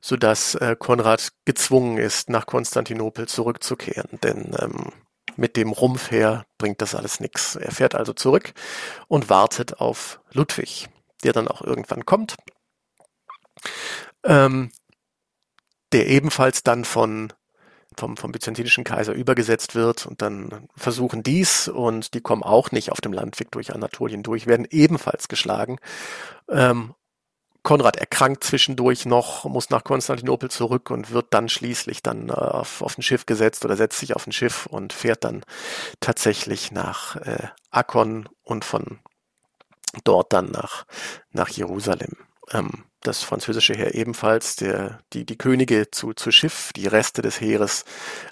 [0.00, 4.18] sodass äh, Konrad gezwungen ist, nach Konstantinopel zurückzukehren.
[4.22, 4.92] Denn ähm,
[5.36, 7.56] mit dem Rumpf her bringt das alles nichts.
[7.56, 8.52] Er fährt also zurück
[9.08, 10.88] und wartet auf Ludwig,
[11.24, 12.36] der dann auch irgendwann kommt,
[14.24, 14.70] ähm,
[15.92, 17.32] der ebenfalls dann von
[17.98, 22.92] vom, vom byzantinischen Kaiser übergesetzt wird und dann versuchen dies und die kommen auch nicht
[22.92, 25.78] auf dem Landweg durch Anatolien durch, werden ebenfalls geschlagen
[26.50, 26.94] ähm,
[27.66, 32.80] Konrad erkrankt zwischendurch noch, muss nach Konstantinopel zurück und wird dann schließlich dann äh, auf,
[32.80, 35.42] auf ein Schiff gesetzt oder setzt sich auf ein Schiff und fährt dann
[35.98, 39.00] tatsächlich nach äh, Akkon und von
[40.04, 40.84] dort dann nach,
[41.32, 42.12] nach Jerusalem.
[42.52, 47.40] Ähm, das französische Heer ebenfalls, der, die, die Könige zu, zu Schiff, die Reste des
[47.40, 47.84] Heeres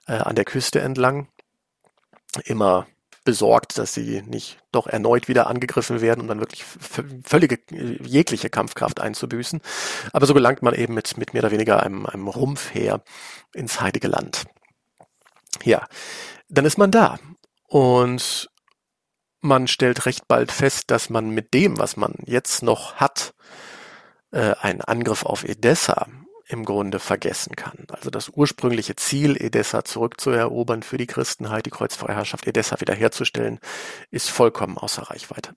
[0.06, 1.26] äh, an der Küste entlang.
[2.44, 2.86] Immer
[3.24, 9.00] besorgt, dass sie nicht doch erneut wieder angegriffen werden, um dann wirklich völlige jegliche Kampfkraft
[9.00, 9.60] einzubüßen.
[10.12, 13.02] Aber so gelangt man eben mit, mit mehr oder weniger einem, einem Rumpf her
[13.52, 14.44] ins Heilige Land.
[15.62, 15.86] Ja,
[16.48, 17.18] dann ist man da
[17.68, 18.50] und
[19.40, 23.34] man stellt recht bald fest, dass man mit dem, was man jetzt noch hat,
[24.32, 26.06] äh, einen Angriff auf Edessa
[26.46, 27.78] im Grunde vergessen kann.
[27.90, 33.58] Also das ursprüngliche Ziel, Edessa zurückzuerobern für die Christenheit, die Kreuzfreiherrschaft Edessa wiederherzustellen,
[34.10, 35.54] ist vollkommen außer Reichweite.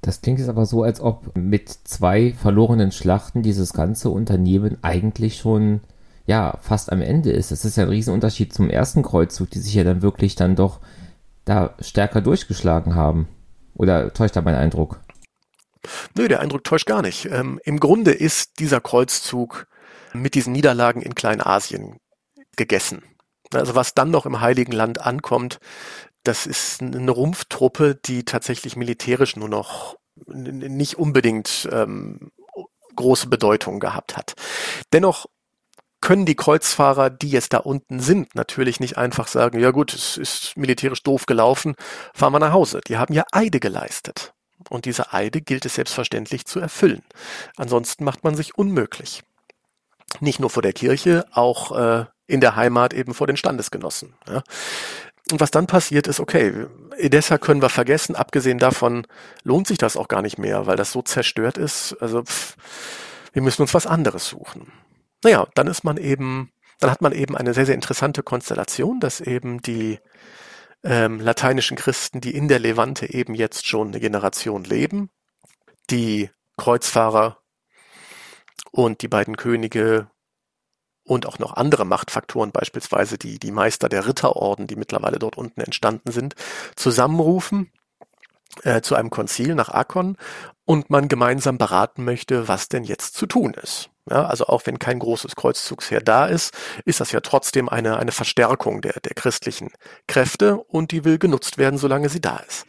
[0.00, 5.38] Das klingt jetzt aber so, als ob mit zwei verlorenen Schlachten dieses ganze Unternehmen eigentlich
[5.38, 5.80] schon
[6.26, 7.50] ja fast am Ende ist.
[7.50, 10.80] Das ist ja ein Riesenunterschied zum ersten Kreuzzug, die sich ja dann wirklich dann doch
[11.44, 13.28] da stärker durchgeschlagen haben.
[13.74, 15.00] Oder täuscht da mein Eindruck?
[16.16, 17.26] Nö, der Eindruck täuscht gar nicht.
[17.26, 19.66] Ähm, Im Grunde ist dieser Kreuzzug
[20.14, 21.98] mit diesen Niederlagen in Kleinasien
[22.56, 23.02] gegessen.
[23.52, 25.58] Also was dann noch im Heiligen Land ankommt,
[26.22, 29.96] das ist eine Rumpftruppe, die tatsächlich militärisch nur noch
[30.26, 32.30] nicht unbedingt ähm,
[32.96, 34.34] große Bedeutung gehabt hat.
[34.92, 35.26] Dennoch
[36.00, 40.16] können die Kreuzfahrer, die jetzt da unten sind, natürlich nicht einfach sagen, ja gut, es
[40.16, 41.74] ist militärisch doof gelaufen,
[42.14, 42.80] fahren wir nach Hause.
[42.86, 44.34] Die haben ja Eide geleistet.
[44.68, 47.02] Und diese Eide gilt es selbstverständlich zu erfüllen.
[47.56, 49.22] Ansonsten macht man sich unmöglich.
[50.20, 54.14] Nicht nur vor der Kirche, auch äh, in der Heimat eben vor den Standesgenossen.
[54.28, 54.42] Ja.
[55.32, 56.66] Und was dann passiert ist, okay,
[56.98, 59.06] Edessa können wir vergessen, abgesehen davon
[59.42, 61.96] lohnt sich das auch gar nicht mehr, weil das so zerstört ist.
[62.00, 62.56] Also pff,
[63.32, 64.70] wir müssen uns was anderes suchen.
[65.22, 69.20] Naja, dann ist man eben, dann hat man eben eine sehr, sehr interessante Konstellation, dass
[69.20, 69.98] eben die
[70.82, 75.08] ähm, lateinischen Christen, die in der Levante eben jetzt schon eine Generation leben,
[75.90, 77.38] die Kreuzfahrer
[78.74, 80.08] und die beiden Könige
[81.04, 85.60] und auch noch andere Machtfaktoren, beispielsweise die, die Meister der Ritterorden, die mittlerweile dort unten
[85.60, 86.34] entstanden sind,
[86.74, 87.70] zusammenrufen
[88.62, 90.16] äh, zu einem Konzil nach Akkon
[90.64, 93.90] und man gemeinsam beraten möchte, was denn jetzt zu tun ist.
[94.10, 96.52] Ja, also auch wenn kein großes Kreuzzugsheer da ist,
[96.84, 99.70] ist das ja trotzdem eine, eine Verstärkung der, der christlichen
[100.08, 102.66] Kräfte und die will genutzt werden, solange sie da ist.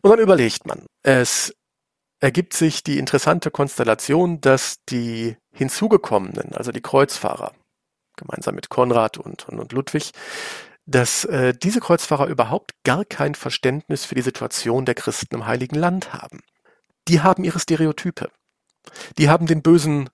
[0.00, 1.54] Und dann überlegt man, es
[2.20, 7.52] ergibt sich die interessante Konstellation, dass die hinzugekommenen, also die Kreuzfahrer,
[8.16, 10.12] gemeinsam mit Konrad und, und, und Ludwig,
[10.86, 15.76] dass äh, diese Kreuzfahrer überhaupt gar kein Verständnis für die Situation der Christen im Heiligen
[15.76, 16.40] Land haben.
[17.08, 18.30] Die haben ihre Stereotype.
[19.18, 20.10] Die haben den bösen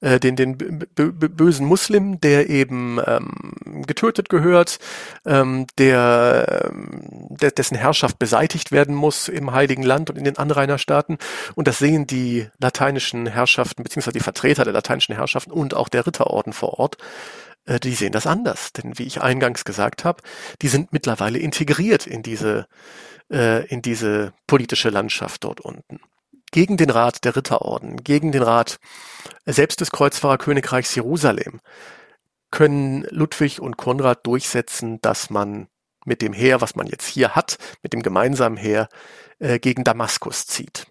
[0.00, 4.78] äh, den, den bösen Muslim, der eben ähm, getötet gehört,
[5.26, 10.38] ähm, der, ähm, der, dessen Herrschaft beseitigt werden muss im Heiligen Land und in den
[10.38, 11.18] Anrainerstaaten.
[11.54, 16.06] Und das sehen die lateinischen Herrschaften, beziehungsweise die Vertreter der lateinischen Herrschaften und auch der
[16.06, 16.96] Ritterorden vor Ort,
[17.66, 18.72] äh, die sehen das anders.
[18.72, 20.22] Denn wie ich eingangs gesagt habe,
[20.62, 22.66] die sind mittlerweile integriert in diese,
[23.32, 26.00] äh, in diese politische Landschaft dort unten
[26.50, 28.78] gegen den Rat der Ritterorden, gegen den Rat
[29.46, 31.60] selbst des Kreuzfahrerkönigreichs Jerusalem,
[32.50, 35.68] können Ludwig und Konrad durchsetzen, dass man
[36.04, 38.88] mit dem Heer, was man jetzt hier hat, mit dem gemeinsamen Heer,
[39.38, 40.86] äh, gegen Damaskus zieht.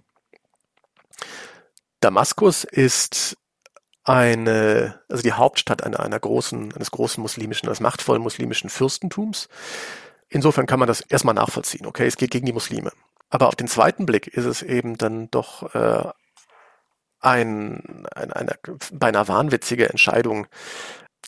[1.99, 3.37] Damaskus ist
[4.03, 9.49] eine, also die Hauptstadt einer, einer großen, eines großen muslimischen, eines machtvollen muslimischen Fürstentums.
[10.29, 11.85] Insofern kann man das erstmal nachvollziehen.
[11.85, 12.91] Okay, es geht gegen die Muslime.
[13.29, 16.09] Aber auf den zweiten Blick ist es eben dann doch äh,
[17.19, 18.55] ein, ein, eine
[18.91, 20.47] beinahe wahnwitzige Entscheidung,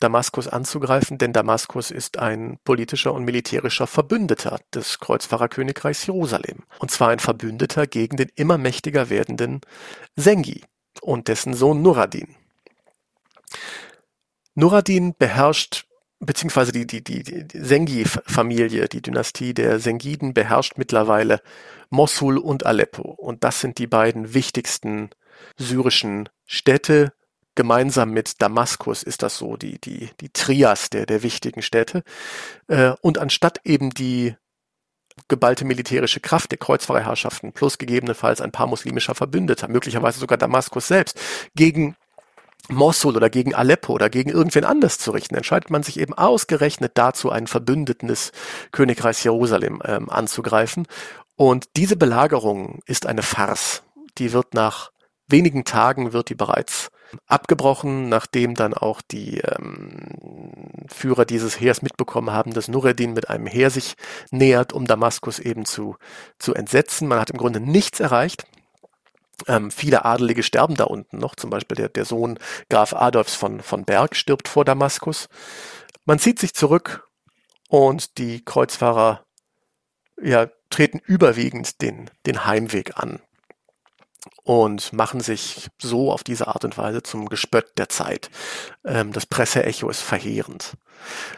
[0.00, 6.64] Damaskus anzugreifen, denn Damaskus ist ein politischer und militärischer Verbündeter des Kreuzfahrerkönigreichs Jerusalem.
[6.78, 9.60] Und zwar ein Verbündeter gegen den immer mächtiger werdenden
[10.16, 10.62] Sengi
[11.02, 12.34] und dessen Sohn Nuradin.
[14.54, 15.84] Nuradin beherrscht
[16.18, 21.40] beziehungsweise die, die, die, die Sengi-Familie, die Dynastie der Sengiden beherrscht mittlerweile
[21.90, 23.02] Mosul und Aleppo.
[23.02, 25.10] Und das sind die beiden wichtigsten
[25.56, 27.12] syrischen Städte.
[27.56, 32.04] Gemeinsam mit Damaskus ist das so die, die, die Trias der, der wichtigen Städte.
[32.68, 34.36] Äh, und anstatt eben die
[35.28, 41.20] geballte militärische Kraft der Kreuzfahrerherrschaften plus gegebenenfalls ein paar muslimischer Verbündeter, möglicherweise sogar Damaskus selbst,
[41.54, 41.96] gegen
[42.68, 46.92] Mosul oder gegen Aleppo oder gegen irgendwen anders zu richten, entscheidet man sich eben ausgerechnet
[46.94, 48.32] dazu, einen Verbündeten des
[48.70, 50.86] Königreichs Jerusalem ähm, anzugreifen.
[51.40, 53.82] Und diese Belagerung ist eine Farce.
[54.18, 54.90] Die wird nach
[55.26, 56.90] wenigen Tagen wird die bereits
[57.26, 63.46] abgebrochen, nachdem dann auch die ähm, Führer dieses Heers mitbekommen haben, dass Nureddin mit einem
[63.46, 63.94] Heer sich
[64.30, 65.96] nähert, um Damaskus eben zu,
[66.38, 67.08] zu entsetzen.
[67.08, 68.44] Man hat im Grunde nichts erreicht.
[69.46, 73.62] Ähm, viele Adelige sterben da unten noch, zum Beispiel der, der Sohn Graf Adolfs von,
[73.62, 75.30] von Berg stirbt vor Damaskus.
[76.04, 77.08] Man zieht sich zurück
[77.70, 79.24] und die Kreuzfahrer
[80.22, 83.20] ja, treten überwiegend den, den Heimweg an
[84.42, 88.30] und machen sich so auf diese Art und Weise zum Gespött der Zeit.
[88.84, 90.76] Ähm, das Presseecho ist verheerend.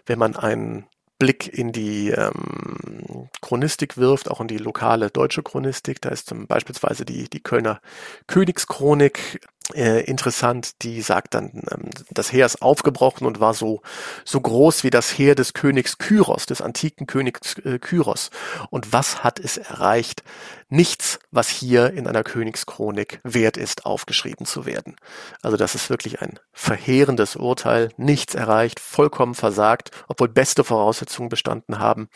[0.07, 0.87] Wenn man einen
[1.23, 6.01] Blick in die ähm, Chronistik wirft, auch in die lokale deutsche Chronistik.
[6.01, 7.81] Da ist zum beispielsweise die, die Kölner
[8.27, 9.41] Königschronik
[9.75, 13.83] äh, interessant, die sagt dann, ähm, das Heer ist aufgebrochen und war so,
[14.25, 18.31] so groß wie das Heer des Königs Kyros, des antiken Königs äh, Kyros.
[18.71, 20.23] Und was hat es erreicht?
[20.69, 24.97] Nichts, was hier in einer Königschronik wert ist, aufgeschrieben zu werden.
[25.43, 31.79] Also das ist wirklich ein verheerendes Urteil, nichts erreicht, vollkommen versagt, obwohl beste Voraussetzungen bestanden
[31.79, 32.09] haben.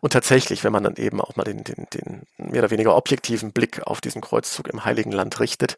[0.00, 3.52] Und tatsächlich, wenn man dann eben auch mal den, den, den mehr oder weniger objektiven
[3.52, 5.76] Blick auf diesen Kreuzzug im Heiligen Land richtet,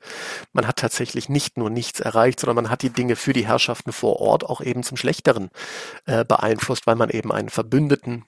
[0.52, 3.46] man hat tatsächlich tatsächlich nicht nur nichts erreicht, sondern man hat die Dinge für die
[3.46, 5.50] Herrschaften vor Ort auch eben zum Schlechteren
[6.06, 8.24] äh, beeinflusst, weil man eben einen Verbündeten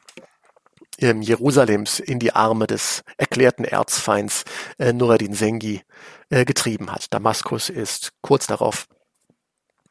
[0.99, 4.45] ähm, Jerusalems in die Arme des erklärten Erzfeinds
[4.79, 5.81] äh, Nureddin Sengi
[6.29, 7.07] äh, getrieben hat.
[7.15, 8.87] Damaskus ist kurz darauf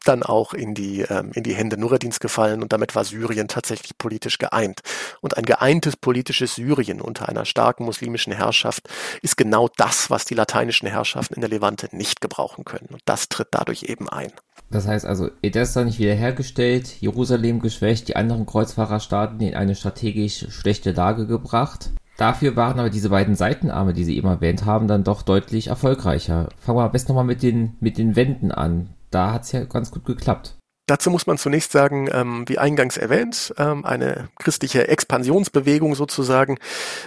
[0.04, 3.98] dann auch in die, ähm, in die Hände Nureddins gefallen und damit war Syrien tatsächlich
[3.98, 4.82] politisch geeint.
[5.22, 8.90] Und ein geeintes politisches Syrien unter einer starken muslimischen Herrschaft
[9.22, 12.90] ist genau das, was die lateinischen Herrschaften in der Levante nicht gebrauchen können.
[12.92, 14.32] Und das tritt dadurch eben ein.
[14.70, 20.92] Das heißt also, Edessa nicht wiederhergestellt, Jerusalem geschwächt, die anderen Kreuzfahrerstaaten in eine strategisch schlechte
[20.92, 21.92] Lage gebracht.
[22.18, 26.50] Dafür waren aber diese beiden Seitenarme, die Sie eben erwähnt haben, dann doch deutlich erfolgreicher.
[26.60, 29.64] Fangen wir am besten nochmal mit den, mit den Wänden an da hat es ja
[29.66, 30.58] ganz gut geklappt.
[30.86, 36.58] Dazu muss man zunächst sagen, ähm, wie eingangs erwähnt, ähm, eine christliche Expansionsbewegung sozusagen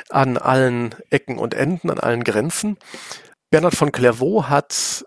[0.08, 2.78] an allen Ecken und Enden, an allen Grenzen.
[3.50, 5.04] Bernhard von Clairvaux hat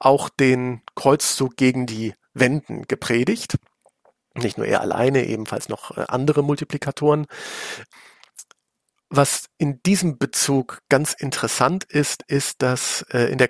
[0.00, 3.58] auch den Kreuzzug gegen die Wenden gepredigt.
[4.34, 7.26] Nicht nur er alleine, ebenfalls noch äh, andere Multiplikatoren.
[9.08, 13.48] Was in diesem Bezug ganz interessant ist, ist, dass äh, in der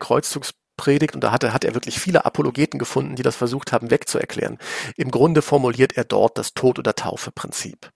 [0.80, 3.90] Kreuzzugspredigt, und da hat er, hat er wirklich viele Apologeten gefunden, die das versucht haben
[3.90, 4.58] wegzuerklären.
[4.96, 7.90] Im Grunde formuliert er dort das Tod- oder Taufe-Prinzip.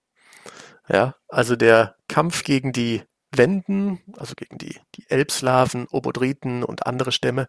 [0.88, 3.02] Ja, also der Kampf gegen die
[3.34, 7.48] Wenden, also gegen die, die Elbslawen, Obodriten und andere Stämme,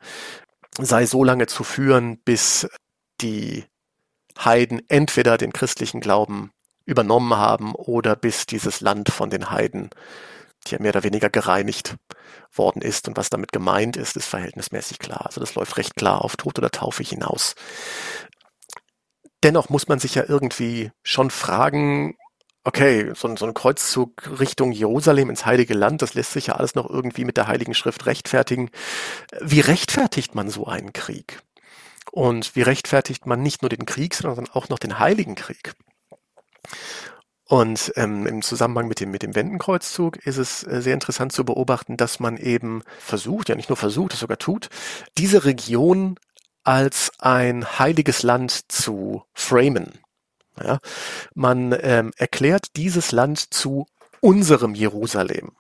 [0.80, 2.68] sei so lange zu führen, bis
[3.22, 3.66] die
[4.40, 6.52] Heiden entweder den christlichen Glauben
[6.86, 9.90] übernommen haben oder bis dieses Land von den Heiden
[10.68, 11.96] ja mehr oder weniger gereinigt
[12.52, 13.08] worden ist.
[13.08, 15.26] Und was damit gemeint ist, ist verhältnismäßig klar.
[15.26, 17.56] Also das läuft recht klar auf Tod oder Taufe hinaus.
[19.44, 22.16] Dennoch muss man sich ja irgendwie schon fragen,
[22.64, 26.76] okay, so, so ein Kreuzzug Richtung Jerusalem ins Heilige Land, das lässt sich ja alles
[26.76, 28.72] noch irgendwie mit der Heiligen Schrift rechtfertigen.
[29.40, 31.42] Wie rechtfertigt man so einen Krieg?
[32.12, 35.74] Und wie rechtfertigt man nicht nur den Krieg, sondern auch noch den Heiligen Krieg?
[37.48, 41.46] Und ähm, im Zusammenhang mit dem, mit dem Wendenkreuzzug ist es äh, sehr interessant zu
[41.46, 44.70] beobachten, dass man eben versucht, ja nicht nur versucht, es sogar tut,
[45.18, 46.18] diese Region
[46.64, 50.00] als ein heiliges Land zu framen.
[50.60, 50.80] Ja?
[51.36, 53.86] Man ähm, erklärt dieses Land zu
[54.22, 55.52] unserem Jerusalem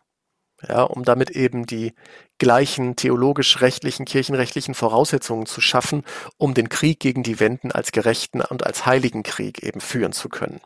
[0.67, 1.93] ja, um damit eben die
[2.38, 6.04] gleichen theologisch-rechtlichen, kirchenrechtlichen Voraussetzungen zu schaffen,
[6.38, 10.30] um den Krieg gegen die Wenden als gerechten und als heiligen Krieg eben führen zu
[10.30, 10.62] können.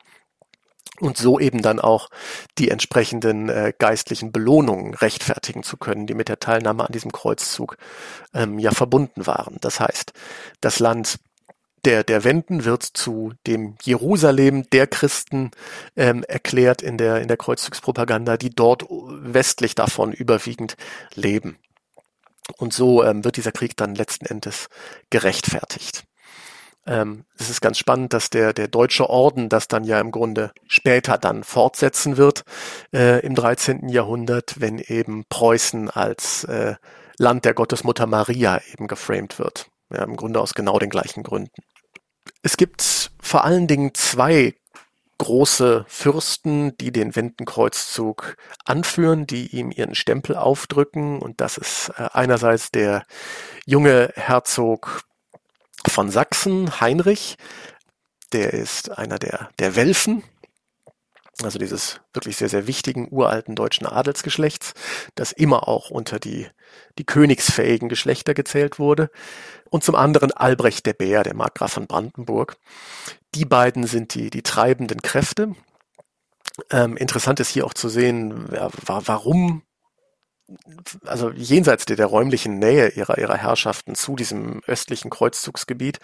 [0.99, 2.09] Und so eben dann auch
[2.57, 7.77] die entsprechenden äh, geistlichen Belohnungen rechtfertigen zu können, die mit der Teilnahme an diesem Kreuzzug
[8.33, 9.57] ähm, ja verbunden waren.
[9.61, 10.11] Das heißt,
[10.59, 11.19] das Land
[11.85, 15.51] der, der Wenden wird zu dem Jerusalem der Christen
[15.95, 20.75] ähm, erklärt in der, in der Kreuzzugspropaganda, die dort westlich davon überwiegend
[21.15, 21.57] leben.
[22.57, 24.67] Und so ähm, wird dieser Krieg dann letzten Endes
[25.09, 26.03] gerechtfertigt.
[26.89, 30.51] Ähm, es ist ganz spannend, dass der, der deutsche Orden das dann ja im Grunde
[30.67, 32.43] später dann fortsetzen wird
[32.91, 33.89] äh, im 13.
[33.89, 36.75] Jahrhundert, wenn eben Preußen als äh,
[37.19, 39.67] Land der Gottesmutter Maria eben geframed wird.
[39.93, 41.61] Ja, Im Grunde aus genau den gleichen Gründen.
[42.41, 44.55] Es gibt vor allen Dingen zwei
[45.19, 51.19] große Fürsten, die den Wendenkreuzzug anführen, die ihm ihren Stempel aufdrücken.
[51.19, 53.03] Und das ist äh, einerseits der
[53.65, 55.03] junge Herzog
[55.99, 57.35] von Sachsen, Heinrich.
[58.31, 60.23] Der ist einer der, der Welfen,
[61.43, 64.75] also dieses wirklich sehr, sehr wichtigen uralten deutschen Adelsgeschlechts,
[65.15, 66.47] das immer auch unter die,
[66.97, 69.11] die königsfähigen Geschlechter gezählt wurde.
[69.69, 72.55] Und zum anderen Albrecht der Bär, der Markgraf von Brandenburg.
[73.35, 75.53] Die beiden sind die, die treibenden Kräfte.
[76.71, 79.63] Ähm, interessant ist hier auch zu sehen, warum
[81.05, 85.99] also jenseits der, der, räumlichen Nähe ihrer, ihrer Herrschaften zu diesem östlichen Kreuzzugsgebiet,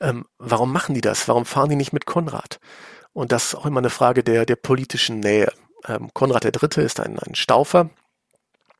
[0.00, 1.28] ähm, warum machen die das?
[1.28, 2.60] Warum fahren die nicht mit Konrad?
[3.12, 5.52] Und das ist auch immer eine Frage der, der politischen Nähe.
[5.86, 6.84] Ähm, Konrad III.
[6.84, 7.90] ist ein, ein Staufer.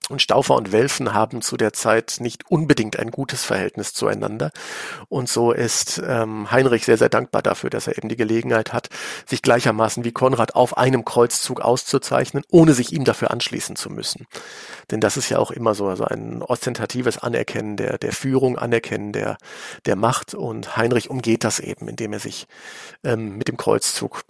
[0.08, 4.52] Und Staufer und Welfen haben zu der Zeit nicht unbedingt ein gutes Verhältnis zueinander.
[5.08, 8.88] Und so ist ähm, Heinrich sehr, sehr dankbar dafür, dass er eben die Gelegenheit hat,
[9.26, 14.26] sich gleichermaßen wie Konrad auf einem Kreuzzug auszuzeichnen, ohne sich ihm dafür anschließen zu müssen.
[14.92, 19.12] Denn das ist ja auch immer so also ein ostentatives Anerkennen der, der Führung, Anerkennen
[19.12, 19.38] der,
[19.86, 20.34] der Macht.
[20.34, 22.46] Und Heinrich umgeht das eben, indem er sich
[23.02, 24.22] ähm, mit dem Kreuzzug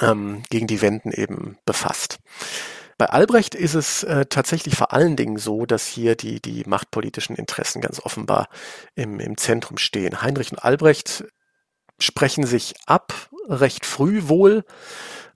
[0.00, 2.18] ähm, gegen die Wenden eben befasst.
[2.98, 7.36] Bei Albrecht ist es äh, tatsächlich vor allen Dingen so, dass hier die, die machtpolitischen
[7.36, 8.48] Interessen ganz offenbar
[8.94, 10.22] im, im Zentrum stehen.
[10.22, 11.24] Heinrich und Albrecht
[11.98, 13.12] sprechen sich ab,
[13.48, 14.64] recht früh wohl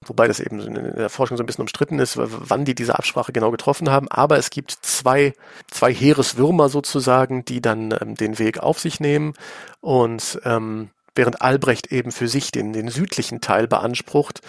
[0.06, 3.32] wobei das eben in der Forschung so ein bisschen umstritten ist, wann die diese Absprache
[3.32, 4.08] genau getroffen haben.
[4.08, 5.32] Aber es gibt zwei,
[5.70, 9.34] zwei Heereswürmer sozusagen, die dann ähm, den Weg auf sich nehmen
[9.80, 14.40] und ähm, während Albrecht eben für sich den, den südlichen Teil beansprucht,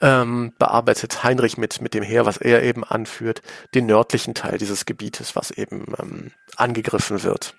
[0.00, 3.42] ähm, bearbeitet Heinrich mit, mit dem Heer, was er eben anführt,
[3.74, 7.54] den nördlichen Teil dieses Gebietes, was eben ähm, angegriffen wird.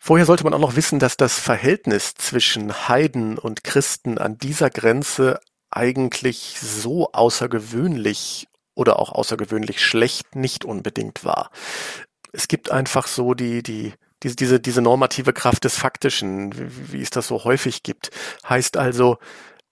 [0.00, 4.70] Vorher sollte man auch noch wissen, dass das Verhältnis zwischen Heiden und Christen an dieser
[4.70, 11.50] Grenze eigentlich so außergewöhnlich oder auch außergewöhnlich schlecht nicht unbedingt war.
[12.32, 17.02] Es gibt einfach so die, die, diese, diese, diese normative Kraft des Faktischen, wie, wie
[17.02, 18.10] es das so häufig gibt.
[18.48, 19.18] Heißt also,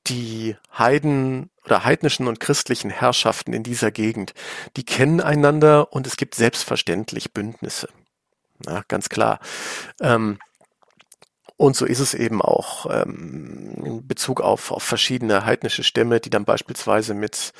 [0.06, 4.34] die Heiden oder heidnischen und christlichen Herrschaften in dieser Gegend,
[4.76, 7.88] die kennen einander und es gibt selbstverständlich Bündnisse.
[8.66, 9.40] Ja, ganz klar.
[10.00, 10.38] Ähm,
[11.56, 16.30] und so ist es eben auch ähm, in Bezug auf, auf verschiedene heidnische Stämme, die
[16.30, 17.52] dann beispielsweise mit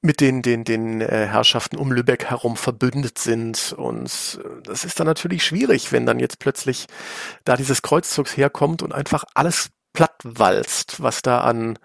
[0.00, 3.72] mit den, den, den äh, Herrschaften um Lübeck herum verbündet sind.
[3.76, 6.86] Und äh, das ist dann natürlich schwierig, wenn dann jetzt plötzlich
[7.44, 11.76] da dieses Kreuzzugs herkommt und einfach alles plattwalzt, was da an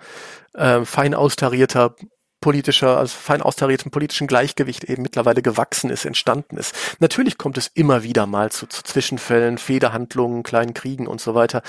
[0.54, 1.96] äh, fein austarierter
[2.42, 6.76] politischer, also fein austariertem politischen Gleichgewicht eben mittlerweile gewachsen ist, entstanden ist.
[7.00, 11.64] Natürlich kommt es immer wieder mal zu, zu Zwischenfällen, Federhandlungen, kleinen Kriegen und so weiter.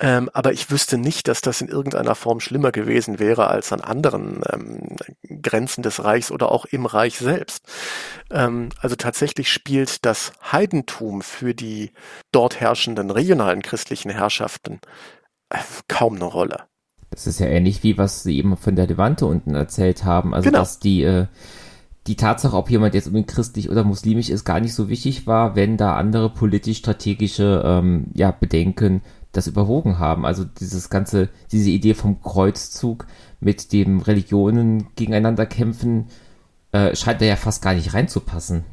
[0.00, 3.80] Ähm, aber ich wüsste nicht, dass das in irgendeiner Form schlimmer gewesen wäre als an
[3.80, 4.96] anderen ähm,
[5.40, 7.64] Grenzen des Reichs oder auch im Reich selbst.
[8.30, 11.92] Ähm, also tatsächlich spielt das Heidentum für die
[12.30, 14.80] dort herrschenden regionalen christlichen Herrschaften
[15.88, 16.64] kaum eine Rolle.
[17.10, 20.34] Das ist ja ähnlich wie was Sie eben von der Levante unten erzählt haben.
[20.34, 20.58] Also genau.
[20.60, 21.26] dass die äh,
[22.08, 25.56] die Tatsache, ob jemand jetzt unbedingt christlich oder muslimisch ist, gar nicht so wichtig war,
[25.56, 30.24] wenn da andere politisch-strategische ähm, ja, Bedenken das überwogen haben.
[30.24, 33.06] Also dieses ganze, diese Idee vom Kreuzzug
[33.40, 36.06] mit dem Religionen gegeneinander kämpfen,
[36.72, 38.64] äh, scheint da ja fast gar nicht reinzupassen.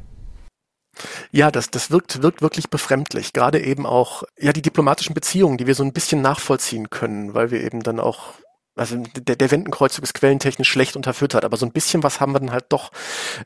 [1.30, 3.32] Ja, das, das wirkt, wirkt wirklich befremdlich.
[3.32, 7.50] Gerade eben auch, ja, die diplomatischen Beziehungen, die wir so ein bisschen nachvollziehen können, weil
[7.50, 8.34] wir eben dann auch
[8.76, 12.40] also der, der Wendenkreuzzug ist quellentechnisch schlecht unterfüttert, aber so ein bisschen was haben wir
[12.40, 12.92] dann halt doch.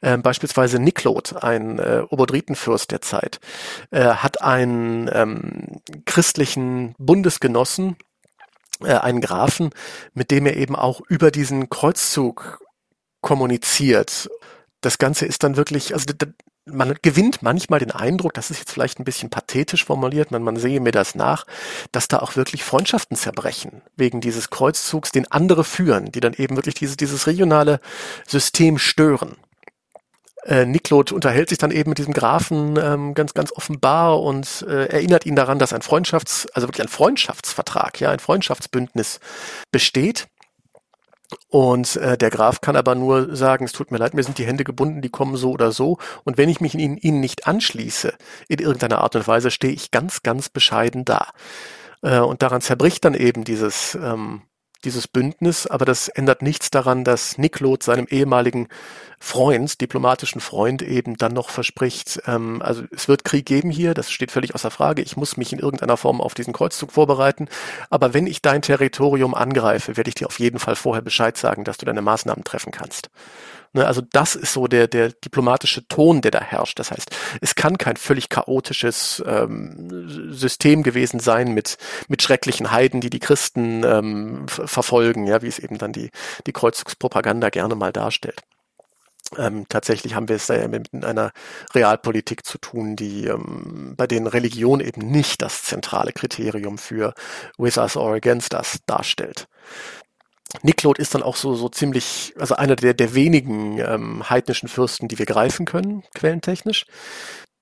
[0.03, 3.39] Äh, beispielsweise Niklot, ein äh, Oberdritenfürst der Zeit,
[3.93, 7.97] äh, hat einen ähm, christlichen Bundesgenossen,
[8.83, 9.71] äh, einen Grafen,
[10.15, 12.61] mit dem er eben auch über diesen Kreuzzug
[13.21, 14.29] kommuniziert.
[14.81, 16.07] Das Ganze ist dann wirklich, also
[16.67, 20.57] man gewinnt manchmal den Eindruck, das ist jetzt vielleicht ein bisschen pathetisch formuliert, man, man
[20.57, 21.47] sehe mir das nach,
[21.93, 26.57] dass da auch wirklich Freundschaften zerbrechen, wegen dieses Kreuzzugs, den andere führen, die dann eben
[26.57, 27.81] wirklich dieses, dieses regionale
[28.27, 29.37] System stören.
[30.45, 34.87] Äh, Niklot unterhält sich dann eben mit diesem Grafen ähm, ganz, ganz offenbar und äh,
[34.87, 39.21] erinnert ihn daran, dass ein Freundschafts-, also wirklich ein Freundschaftsvertrag, ja, ein Freundschaftsbündnis
[39.71, 40.29] besteht
[41.49, 44.47] und äh, der Graf kann aber nur sagen, es tut mir leid, mir sind die
[44.47, 45.99] Hände gebunden, die kommen so oder so.
[46.25, 48.15] Und wenn ich mich in ihnen, ihnen nicht anschließe,
[48.49, 51.29] in irgendeiner Art und Weise, stehe ich ganz, ganz bescheiden da.
[52.03, 54.43] Äh, und daran zerbricht dann eben dieses, ähm,
[54.85, 58.69] dieses Bündnis, aber das ändert nichts daran, dass Niklot seinem ehemaligen
[59.19, 64.11] Freund, diplomatischen Freund eben dann noch verspricht, ähm, also es wird Krieg geben hier, das
[64.11, 67.49] steht völlig außer Frage, ich muss mich in irgendeiner Form auf diesen Kreuzzug vorbereiten,
[67.91, 71.65] aber wenn ich dein Territorium angreife, werde ich dir auf jeden Fall vorher Bescheid sagen,
[71.65, 73.11] dass du deine Maßnahmen treffen kannst.
[73.73, 76.79] Ne, also das ist so der, der diplomatische Ton, der da herrscht.
[76.81, 77.11] Das heißt,
[77.41, 83.21] es kann kein völlig chaotisches ähm, System gewesen sein mit, mit schrecklichen Heiden, die die
[83.21, 86.11] Christen ähm, verfolgen, ja, wie es eben dann die,
[86.47, 88.43] die Kreuzungspropaganda gerne mal darstellt.
[89.39, 91.31] Ähm, tatsächlich haben wir es da mit einer
[91.73, 97.15] Realpolitik zu tun, die ähm, bei denen Religion eben nicht das zentrale Kriterium für
[97.57, 99.47] with us or against us darstellt.
[100.63, 105.09] Niklot ist dann auch so, so ziemlich, also einer der, der wenigen ähm, heidnischen Fürsten,
[105.09, 106.87] die wir greifen können, quellentechnisch.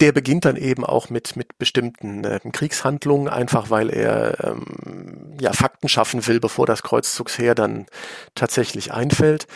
[0.01, 5.53] Der beginnt dann eben auch mit, mit bestimmten äh, Kriegshandlungen, einfach weil er ähm, ja,
[5.53, 7.87] Fakten schaffen will, bevor das Kreuzzugsheer dann
[8.35, 9.49] tatsächlich einfällt.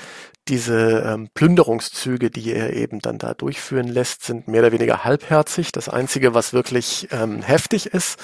[0.49, 5.71] Diese ähm, Plünderungszüge, die er eben dann da durchführen lässt, sind mehr oder weniger halbherzig.
[5.71, 8.19] Das Einzige, was wirklich ähm, heftig ist,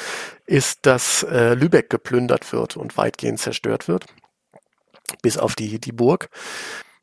[0.45, 4.07] ist, dass äh, Lübeck geplündert wird und weitgehend zerstört wird
[5.23, 6.29] bis auf die, die Burg.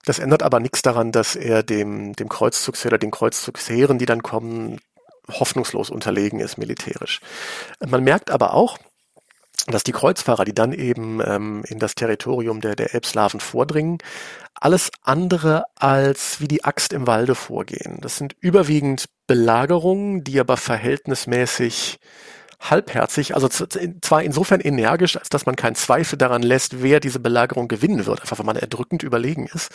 [0.05, 4.21] Das ändert aber nichts daran, dass er dem, dem Kreuzzugsheer oder den Kreuzzugsheeren, die dann
[4.21, 4.79] kommen,
[5.27, 7.19] hoffnungslos unterlegen ist militärisch.
[7.85, 8.77] Man merkt aber auch,
[9.67, 13.97] dass die Kreuzfahrer, die dann eben ähm, in das Territorium der, der Elbslawen vordringen,
[14.53, 17.97] alles andere als wie die Axt im Walde vorgehen.
[18.01, 21.99] Das sind überwiegend Belagerungen, die aber verhältnismäßig
[22.59, 27.67] halbherzig, also zwar insofern energisch, als dass man keinen Zweifel daran lässt, wer diese Belagerung
[27.67, 29.71] gewinnen wird, einfach weil man erdrückend überlegen ist.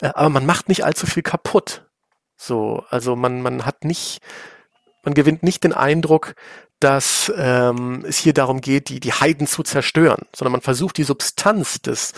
[0.00, 1.86] Äh, aber man macht nicht allzu viel kaputt.
[2.36, 4.20] So, also man, man hat nicht,
[5.02, 6.34] man gewinnt nicht den Eindruck,
[6.80, 11.04] dass ähm, es hier darum geht, die, die Heiden zu zerstören, sondern man versucht die
[11.04, 12.14] Substanz des,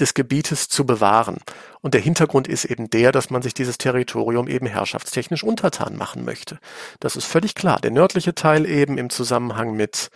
[0.00, 1.38] des Gebietes zu bewahren.
[1.80, 6.24] Und der Hintergrund ist eben der, dass man sich dieses Territorium eben herrschaftstechnisch untertan machen
[6.24, 6.58] möchte.
[7.00, 7.80] Das ist völlig klar.
[7.80, 10.10] Der nördliche Teil eben im Zusammenhang mit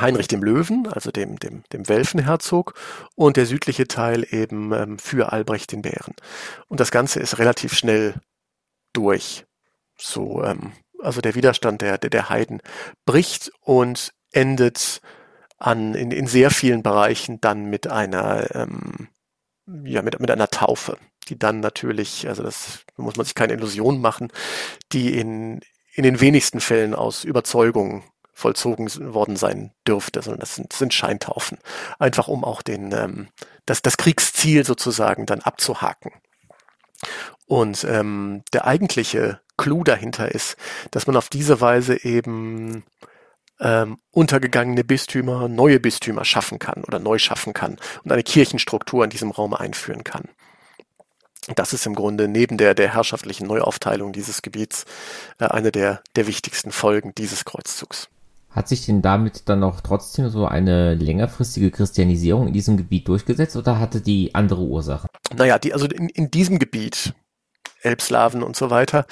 [0.00, 2.74] Heinrich dem Löwen, also dem, dem, dem Welfenherzog,
[3.14, 6.14] und der südliche Teil eben ähm, für Albrecht den Bären.
[6.68, 8.14] Und das Ganze ist relativ schnell
[8.94, 9.44] durch.
[9.98, 12.62] So, ähm, also der Widerstand der, der, der Heiden
[13.04, 15.00] bricht und endet
[15.62, 19.08] an, in, in sehr vielen Bereichen dann mit einer, ähm,
[19.84, 20.98] ja, mit, mit einer Taufe,
[21.28, 24.32] die dann natürlich, also das muss man sich keine Illusion machen,
[24.92, 25.60] die in,
[25.94, 28.02] in den wenigsten Fällen aus Überzeugung
[28.32, 31.58] vollzogen worden sein dürfte, sondern das sind, das sind Scheintaufen.
[31.98, 33.28] Einfach um auch den, ähm,
[33.66, 36.12] das, das Kriegsziel sozusagen dann abzuhaken.
[37.46, 40.56] Und ähm, der eigentliche Clou dahinter ist,
[40.90, 42.84] dass man auf diese Weise eben
[43.62, 49.10] ähm, untergegangene Bistümer, neue Bistümer schaffen kann oder neu schaffen kann und eine Kirchenstruktur in
[49.10, 50.24] diesem Raum einführen kann.
[51.56, 54.84] Das ist im Grunde neben der, der herrschaftlichen Neuaufteilung dieses Gebiets
[55.38, 58.08] äh, eine der, der wichtigsten Folgen dieses Kreuzzugs.
[58.50, 63.56] Hat sich denn damit dann auch trotzdem so eine längerfristige Christianisierung in diesem Gebiet durchgesetzt
[63.56, 65.08] oder hatte die andere Ursachen?
[65.34, 67.14] Naja, die, also in, in diesem Gebiet,
[67.80, 69.06] Elbslawen und so weiter,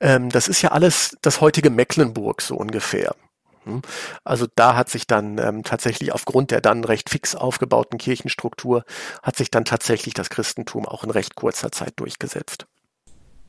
[0.00, 3.16] ähm, das ist ja alles das heutige Mecklenburg so ungefähr.
[3.64, 3.82] Hm?
[4.24, 8.84] Also da hat sich dann ähm, tatsächlich aufgrund der dann recht fix aufgebauten Kirchenstruktur,
[9.22, 12.66] hat sich dann tatsächlich das Christentum auch in recht kurzer Zeit durchgesetzt.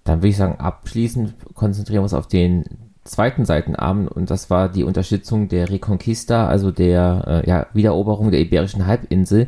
[0.03, 4.70] Dann würde ich sagen, abschließend konzentrieren wir uns auf den zweiten Seitenarm und das war
[4.70, 9.47] die Unterstützung der Reconquista, also der äh, ja, Wiedereroberung der Iberischen Halbinsel.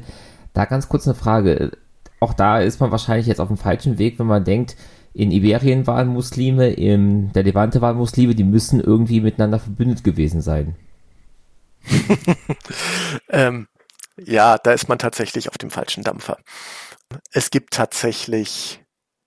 [0.54, 1.72] Da ganz kurz eine Frage.
[2.20, 4.76] Auch da ist man wahrscheinlich jetzt auf dem falschen Weg, wenn man denkt,
[5.18, 10.42] in Iberien waren Muslime, in der Levante waren Muslime, die müssen irgendwie miteinander verbündet gewesen
[10.42, 10.76] sein.
[13.30, 13.68] ähm,
[14.18, 16.38] ja, da ist man tatsächlich auf dem falschen Dampfer.
[17.32, 18.84] Es gibt tatsächlich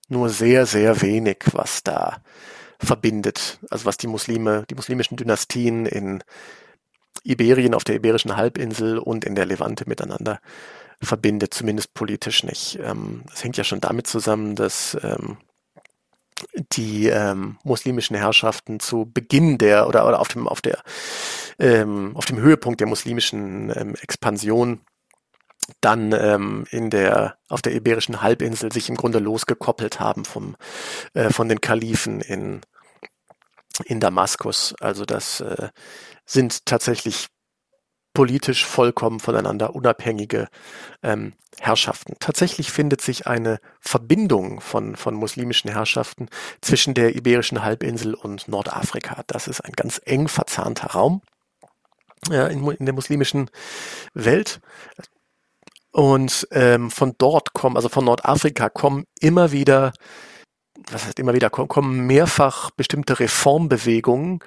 [0.09, 2.22] nur sehr, sehr wenig, was da
[2.78, 3.59] verbindet.
[3.68, 6.22] Also was die Muslime, die muslimischen Dynastien in
[7.24, 10.41] Iberien, auf der Iberischen Halbinsel und in der Levante miteinander
[11.03, 12.78] verbindet, zumindest politisch nicht.
[12.80, 15.38] Ähm, das hängt ja schon damit zusammen, dass ähm,
[16.73, 20.83] die ähm, muslimischen Herrschaften zu Beginn der oder, oder auf dem auf der
[21.59, 24.81] ähm, auf dem Höhepunkt der muslimischen ähm, Expansion
[25.81, 30.57] dann ähm, in der auf der iberischen Halbinsel sich im Grunde losgekoppelt haben vom
[31.15, 32.61] äh, von den Kalifen in
[33.85, 34.75] in Damaskus.
[34.81, 35.69] Also das äh,
[36.27, 37.29] sind tatsächlich
[38.13, 40.49] politisch vollkommen voneinander unabhängige
[41.03, 42.15] ähm, Herrschaften.
[42.19, 46.29] Tatsächlich findet sich eine Verbindung von, von muslimischen Herrschaften
[46.61, 49.23] zwischen der Iberischen Halbinsel und Nordafrika.
[49.27, 51.23] Das ist ein ganz eng verzahnter Raum
[52.29, 53.51] ja, in, in der muslimischen
[54.15, 54.61] Welt.
[55.93, 59.93] Und ähm, von dort kommen, also von Nordafrika kommen immer wieder,
[60.91, 64.41] was heißt immer wieder, kommen mehrfach bestimmte Reformbewegungen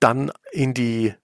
[0.00, 1.14] dann in die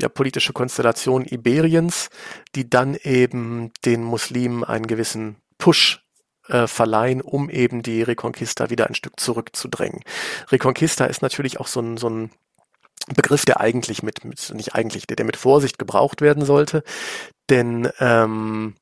[0.00, 2.08] ja, politische Konstellation Iberiens,
[2.54, 6.04] die dann eben den Muslimen einen gewissen Push
[6.48, 10.00] äh, verleihen, um eben die Reconquista wieder ein Stück zurückzudrängen.
[10.50, 12.30] Reconquista ist natürlich auch so ein, so ein
[13.14, 16.84] Begriff, der eigentlich mit, mit nicht eigentlich, der, der mit Vorsicht gebraucht werden sollte,
[17.50, 18.74] denn ähm,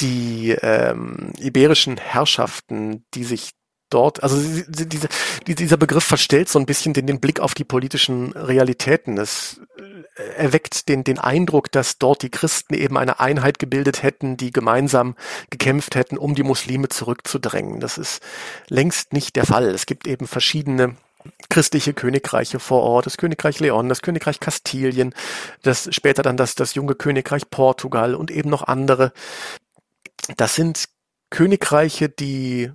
[0.00, 3.50] die ähm, iberischen Herrschaften, die sich
[3.90, 4.36] dort, also
[4.68, 5.08] diese,
[5.46, 9.18] dieser Begriff verstellt so ein bisschen den, den Blick auf die politischen Realitäten.
[9.18, 9.60] Es
[10.16, 14.52] äh, erweckt den, den Eindruck, dass dort die Christen eben eine Einheit gebildet hätten, die
[14.52, 15.16] gemeinsam
[15.50, 17.80] gekämpft hätten, um die Muslime zurückzudrängen.
[17.80, 18.22] Das ist
[18.68, 19.68] längst nicht der Fall.
[19.68, 20.96] Es gibt eben verschiedene
[21.48, 25.14] christliche Königreiche vor Ort, das Königreich Leon, das Königreich Kastilien,
[25.62, 29.12] das später dann das, das junge Königreich Portugal und eben noch andere.
[30.36, 30.88] Das sind
[31.30, 32.72] Königreiche, die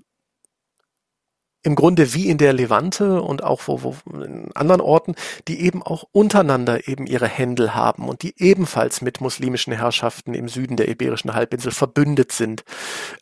[1.65, 5.15] im Grunde wie in der Levante und auch wo, wo in anderen Orten,
[5.47, 10.47] die eben auch untereinander eben ihre Händel haben und die ebenfalls mit muslimischen Herrschaften im
[10.47, 12.63] Süden der Iberischen Halbinsel verbündet sind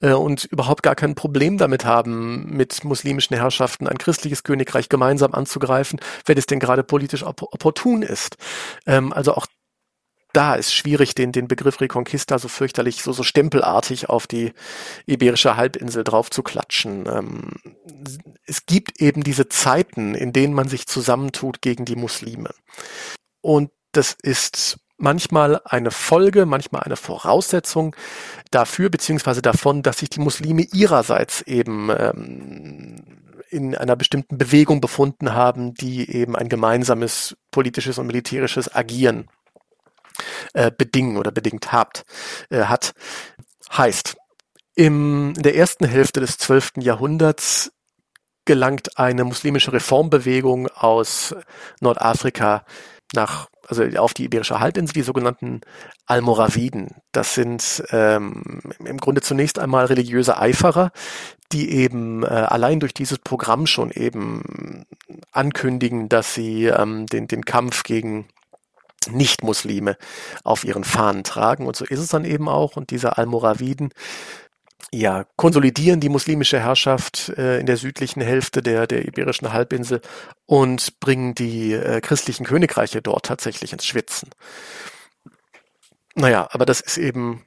[0.01, 5.33] äh, und überhaupt gar kein Problem damit haben, mit muslimischen Herrschaften ein christliches Königreich gemeinsam
[5.33, 8.35] anzugreifen, wenn es denn gerade politisch opp opportun ist.
[8.85, 9.47] Ähm, also auch
[10.33, 14.53] da ist schwierig, den, den Begriff Reconquista so fürchterlich, so, so stempelartig auf die
[15.05, 17.05] Iberische Halbinsel drauf zu klatschen.
[17.07, 17.51] Ähm,
[18.45, 22.49] es gibt eben diese Zeiten, in denen man sich zusammentut gegen die Muslime.
[23.41, 27.95] Und das ist manchmal eine Folge, manchmal eine Voraussetzung
[28.49, 32.95] dafür, beziehungsweise davon, dass sich die Muslime ihrerseits eben ähm,
[33.49, 39.27] in einer bestimmten Bewegung befunden haben, die eben ein gemeinsames politisches und militärisches Agieren
[40.53, 42.03] äh, bedingen oder bedingt habt,
[42.49, 42.93] äh, hat.
[43.75, 44.15] Heißt,
[44.75, 46.73] im, in der ersten Hälfte des 12.
[46.79, 47.71] Jahrhunderts
[48.45, 51.35] gelangt eine muslimische Reformbewegung aus
[51.79, 52.65] Nordafrika
[53.13, 55.61] nach, also auf die Iberische Halbinsel, die sogenannten
[56.05, 56.95] Almoraviden.
[57.11, 60.91] Das sind ähm, im Grunde zunächst einmal religiöse Eiferer,
[61.51, 64.85] die eben äh, allein durch dieses Programm schon eben
[65.31, 68.27] ankündigen, dass sie ähm, den, den Kampf gegen
[69.09, 69.97] nicht-Muslime
[70.43, 71.67] auf ihren Fahnen tragen.
[71.67, 72.75] Und so ist es dann eben auch.
[72.75, 73.93] Und diese Almoraviden
[74.91, 80.01] ja, konsolidieren die muslimische Herrschaft äh, in der südlichen Hälfte der, der Iberischen Halbinsel
[80.45, 84.29] und bringen die äh, christlichen Königreiche dort tatsächlich ins Schwitzen.
[86.15, 87.43] Naja, aber das ist eben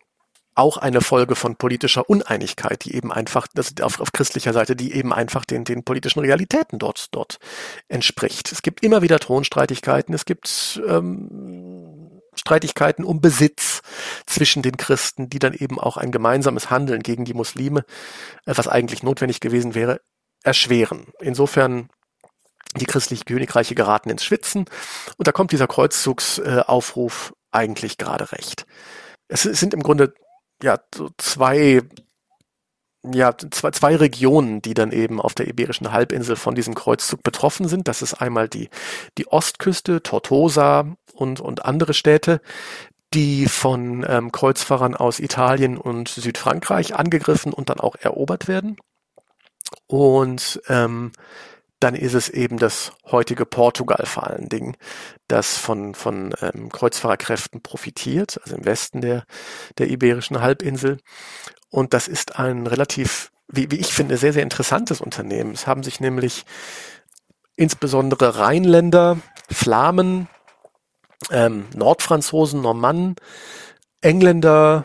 [0.57, 4.95] auch eine Folge von politischer Uneinigkeit, die eben einfach, das auf, auf christlicher Seite, die
[4.95, 7.39] eben einfach den, den politischen Realitäten dort, dort
[7.89, 8.51] entspricht.
[8.53, 13.83] Es gibt immer wieder Thronstreitigkeiten, es gibt ähm, Streitigkeiten um Besitz
[14.27, 17.85] zwischen den Christen, die dann eben auch ein gemeinsames Handeln gegen die Muslime,
[18.47, 20.01] äh, was eigentlich notwendig gewesen wäre,
[20.43, 21.09] erschweren.
[21.21, 21.91] Insofern
[22.77, 24.65] die christlichen Königreiche geraten ins Schwitzen
[25.19, 28.67] und da kommt dieser Kreuzzugsaufruf eigentlich gerade recht.
[29.29, 30.15] Es sind im Grunde
[30.63, 31.83] ja so zwei
[33.15, 37.69] ja, zwei, zwei Regionen, die dann eben auf der Iberischen Halbinsel von diesem Kreuzzug betroffen
[37.69, 37.89] sind.
[37.89, 38.69] Das ist einmal die,
[39.19, 42.41] die Ostküste, Tortosa und, und andere Städte,
[43.15, 48.77] die von ähm, Kreuzfahrern aus Italien und Südfrankreich angegriffen und dann auch erobert werden.
[49.87, 51.13] Und ähm,
[51.81, 54.77] dann ist es eben das heutige Portugal vor allen Dingen,
[55.29, 59.25] das von, von ähm, Kreuzfahrerkräften profitiert, also im Westen der,
[59.79, 60.99] der Iberischen Halbinsel.
[61.69, 65.53] Und das ist ein relativ, wie, wie ich finde, sehr, sehr interessantes Unternehmen.
[65.53, 66.45] Es haben sich nämlich
[67.57, 69.19] insbesondere Rheinländer,
[69.51, 70.29] Flamen,
[71.31, 73.17] ähm, Nordfranzosen, Normannen,
[74.01, 74.85] Engländer,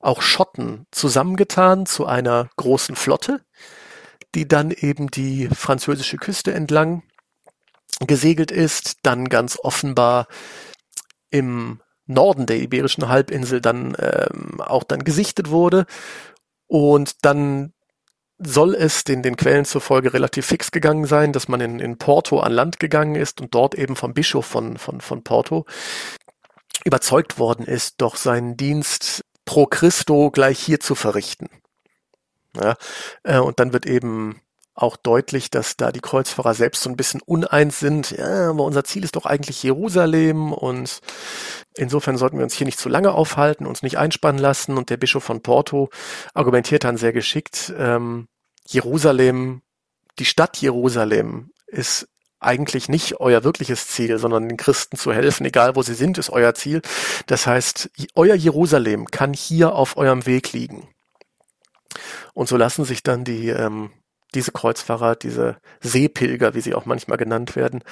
[0.00, 3.40] auch Schotten zusammengetan zu einer großen Flotte
[4.34, 7.02] die dann eben die französische Küste entlang
[8.00, 10.26] gesegelt ist, dann ganz offenbar
[11.30, 15.86] im Norden der Iberischen Halbinsel dann ähm, auch dann gesichtet wurde
[16.66, 17.72] und dann
[18.38, 22.40] soll es den, den Quellen zufolge relativ fix gegangen sein, dass man in, in Porto
[22.40, 25.64] an Land gegangen ist und dort eben vom Bischof von, von, von Porto
[26.84, 31.48] überzeugt worden ist, doch seinen Dienst pro Christo gleich hier zu verrichten.
[32.60, 32.76] Ja,
[33.22, 34.40] äh, und dann wird eben
[34.74, 38.10] auch deutlich, dass da die Kreuzfahrer selbst so ein bisschen uneins sind.
[38.10, 41.00] Ja, aber unser Ziel ist doch eigentlich Jerusalem und
[41.76, 44.78] insofern sollten wir uns hier nicht zu lange aufhalten, uns nicht einspannen lassen.
[44.78, 45.90] Und der Bischof von Porto
[46.34, 48.28] argumentiert dann sehr geschickt, ähm,
[48.66, 49.62] Jerusalem,
[50.18, 55.76] die Stadt Jerusalem ist eigentlich nicht euer wirkliches Ziel, sondern den Christen zu helfen, egal
[55.76, 56.82] wo sie sind, ist euer Ziel.
[57.26, 60.88] Das heißt, euer Jerusalem kann hier auf eurem Weg liegen.
[62.34, 63.90] Und so lassen sich dann die, ähm,
[64.34, 67.82] diese Kreuzfahrer, diese Seepilger, wie sie auch manchmal genannt werden,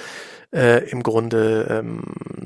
[0.53, 2.03] äh, im Grunde ähm,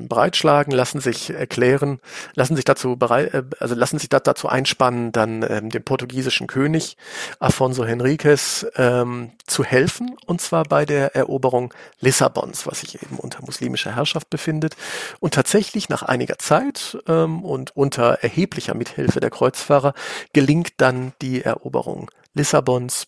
[0.07, 1.99] breitschlagen, lassen sich erklären,
[2.35, 6.97] lassen sich dazu bereit, äh, also lassen sich dazu einspannen, dann ähm, dem portugiesischen König
[7.39, 13.41] Afonso Henriques ähm, zu helfen, und zwar bei der Eroberung Lissabons, was sich eben unter
[13.41, 14.75] muslimischer Herrschaft befindet.
[15.19, 19.93] Und tatsächlich nach einiger Zeit ähm, und unter erheblicher Mithilfe der Kreuzfahrer
[20.33, 23.07] gelingt dann die Eroberung Lissabons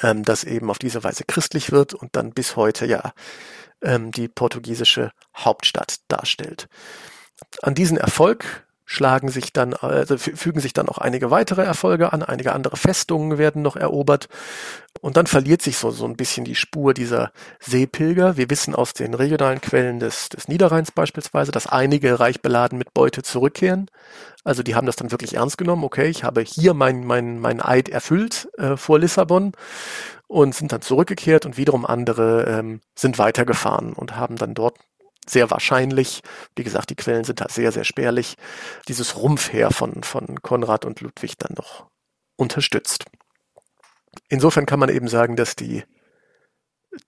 [0.00, 3.12] ähm, das eben auf diese Weise christlich wird und dann bis heute ja
[3.82, 6.68] ähm, die portugiesische Hauptstadt darstellt.
[7.62, 12.22] An diesen Erfolg schlagen sich dann, also fügen sich dann auch einige weitere Erfolge an,
[12.22, 14.28] einige andere Festungen werden noch erobert
[15.00, 18.36] und dann verliert sich so, so ein bisschen die Spur dieser Seepilger.
[18.36, 22.92] Wir wissen aus den regionalen Quellen des, des Niederrheins beispielsweise, dass einige reich beladen mit
[22.94, 23.90] Beute zurückkehren.
[24.44, 25.84] Also die haben das dann wirklich ernst genommen.
[25.84, 29.52] Okay, ich habe hier mein, mein, mein Eid erfüllt äh, vor Lissabon
[30.26, 34.76] und sind dann zurückgekehrt und wiederum andere ähm, sind weitergefahren und haben dann dort
[35.28, 36.22] sehr wahrscheinlich,
[36.56, 38.36] wie gesagt, die Quellen sind da sehr, sehr spärlich,
[38.88, 41.86] dieses Rumpfheer von, von Konrad und Ludwig dann noch
[42.36, 43.04] unterstützt.
[44.28, 45.84] Insofern kann man eben sagen, dass die,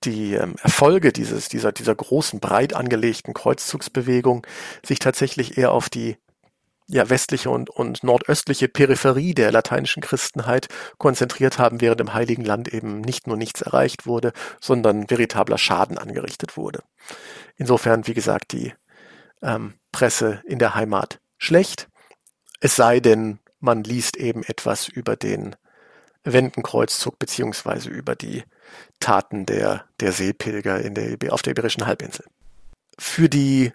[0.05, 4.47] die ähm, Erfolge dieses, dieser, dieser großen, breit angelegten Kreuzzugsbewegung
[4.85, 6.17] sich tatsächlich eher auf die
[6.87, 10.69] ja, westliche und, und nordöstliche Peripherie der lateinischen Christenheit
[10.99, 15.97] konzentriert haben, während im Heiligen Land eben nicht nur nichts erreicht wurde, sondern veritabler Schaden
[15.97, 16.83] angerichtet wurde.
[17.57, 18.75] Insofern, wie gesagt, die
[19.43, 21.89] ähm, Presse in der Heimat schlecht.
[22.61, 25.57] Es sei denn, man liest eben etwas über den
[26.25, 28.45] Wendenkreuzzug beziehungsweise über die
[29.01, 32.25] Taten der, der Seepilger in der, auf der Iberischen Halbinsel.
[32.99, 33.73] Für die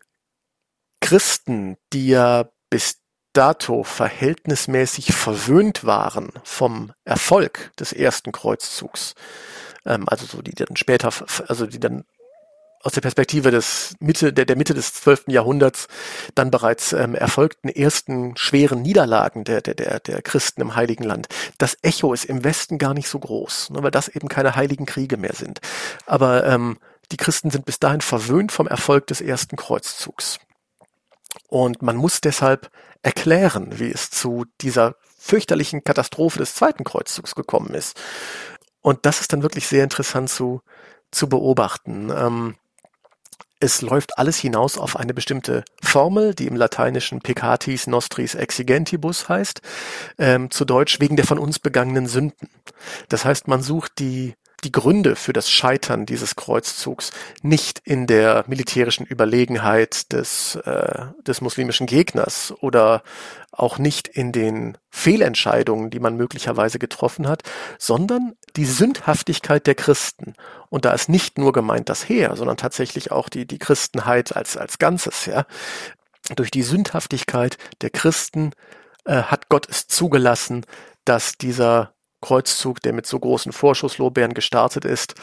[0.99, 2.98] Christen, die ja bis
[3.33, 9.15] dato verhältnismäßig verwöhnt waren vom Erfolg des ersten Kreuzzugs,
[9.85, 11.11] ähm, also so die dann später,
[11.47, 12.05] also die dann
[12.81, 15.87] aus der Perspektive des Mitte, der, der Mitte des zwölften Jahrhunderts
[16.33, 21.27] dann bereits ähm, erfolgten ersten schweren Niederlagen der, der, der, der Christen im Heiligen Land.
[21.57, 24.85] Das Echo ist im Westen gar nicht so groß, ne, weil das eben keine heiligen
[24.85, 25.59] Kriege mehr sind.
[26.05, 26.77] Aber ähm,
[27.11, 30.39] die Christen sind bis dahin verwöhnt vom Erfolg des ersten Kreuzzugs.
[31.47, 32.69] Und man muss deshalb
[33.01, 37.99] erklären, wie es zu dieser fürchterlichen Katastrophe des zweiten Kreuzzugs gekommen ist.
[38.81, 40.61] Und das ist dann wirklich sehr interessant zu,
[41.11, 42.09] zu beobachten.
[42.09, 42.55] Ähm,
[43.59, 49.61] es läuft alles hinaus auf eine bestimmte Formel, die im Lateinischen peccatis nostris exigentibus heißt,
[50.17, 52.49] ähm, zu Deutsch wegen der von uns begangenen Sünden.
[53.09, 58.43] Das heißt, man sucht die die Gründe für das Scheitern dieses Kreuzzugs nicht in der
[58.47, 63.03] militärischen Überlegenheit des, äh, des muslimischen Gegners oder
[63.51, 67.43] auch nicht in den Fehlentscheidungen, die man möglicherweise getroffen hat,
[67.77, 70.33] sondern die Sündhaftigkeit der Christen.
[70.69, 74.57] Und da ist nicht nur gemeint das Heer, sondern tatsächlich auch die, die Christenheit als,
[74.57, 75.45] als Ganzes, ja.
[76.35, 78.51] Durch die Sündhaftigkeit der Christen
[79.05, 80.65] äh, hat Gott es zugelassen,
[81.05, 85.15] dass dieser Kreuzzug, der mit so großen Vorschusslorbeeren gestartet ist,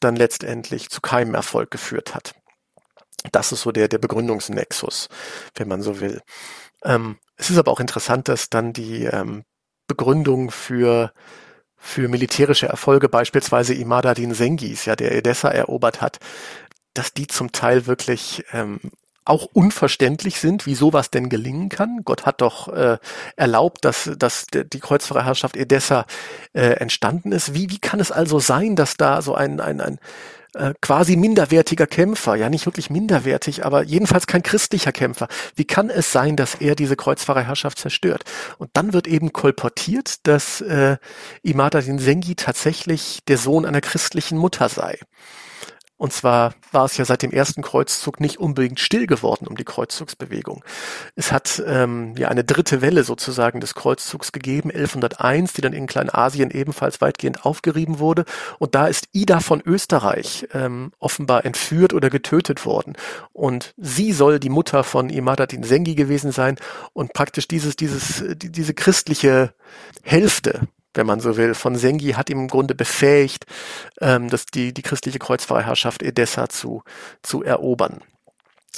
[0.00, 2.34] dann letztendlich zu keinem Erfolg geführt hat.
[3.32, 5.08] Das ist so der, der Begründungsnexus,
[5.56, 6.20] wenn man so will.
[6.84, 9.44] Ähm, es ist aber auch interessant, dass dann die ähm,
[9.86, 11.12] Begründung für
[11.76, 16.18] für militärische Erfolge, beispielsweise Imada Din Sengis, ja, der Edessa erobert hat,
[16.94, 18.80] dass die zum Teil wirklich ähm,
[19.24, 22.00] auch unverständlich sind, wie sowas denn gelingen kann.
[22.04, 22.98] Gott hat doch äh,
[23.36, 26.06] erlaubt, dass, dass die Kreuzfahrerherrschaft Edessa
[26.52, 27.54] äh, entstanden ist.
[27.54, 29.98] Wie, wie kann es also sein, dass da so ein, ein, ein
[30.54, 35.26] äh, quasi minderwertiger Kämpfer, ja nicht wirklich minderwertig, aber jedenfalls kein christlicher Kämpfer.
[35.56, 38.24] Wie kann es sein, dass er diese Kreuzfahrerherrschaft zerstört?
[38.58, 40.98] Und dann wird eben kolportiert, dass äh,
[41.42, 44.98] Imada Sengi tatsächlich der Sohn einer christlichen Mutter sei.
[46.04, 49.64] Und zwar war es ja seit dem ersten Kreuzzug nicht unbedingt still geworden um die
[49.64, 50.62] Kreuzzugsbewegung.
[51.14, 55.86] Es hat ähm, ja eine dritte Welle sozusagen des Kreuzzugs gegeben, 1101, die dann in
[55.86, 58.26] Kleinasien ebenfalls weitgehend aufgerieben wurde.
[58.58, 62.98] Und da ist Ida von Österreich ähm, offenbar entführt oder getötet worden.
[63.32, 66.56] Und sie soll die Mutter von Imada Din Sengi gewesen sein
[66.92, 69.54] und praktisch dieses, dieses, diese christliche
[70.02, 73.46] Hälfte wenn man so will, von Sengi hat ihm im Grunde befähigt,
[74.00, 76.82] ähm, dass die, die christliche Kreuzfahrerherrschaft Edessa zu,
[77.22, 78.00] zu erobern.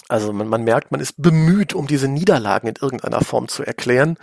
[0.08, 4.18] Also man, man merkt, man ist bemüht, um diese Niederlagen in irgendeiner Form zu erklären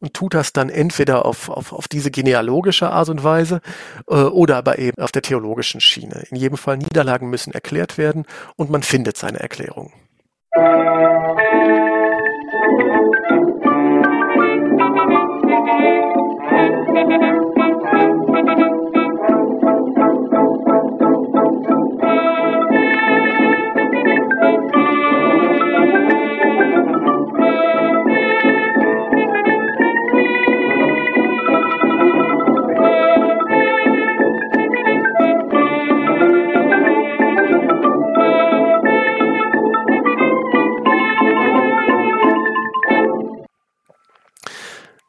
[0.00, 3.60] und tut das dann entweder auf, auf, auf diese genealogische Art und Weise
[4.08, 6.24] äh, oder aber eben auf der theologischen Schiene.
[6.30, 8.24] In jedem Fall Niederlagen müssen erklärt werden
[8.56, 9.92] und man findet seine Erklärung.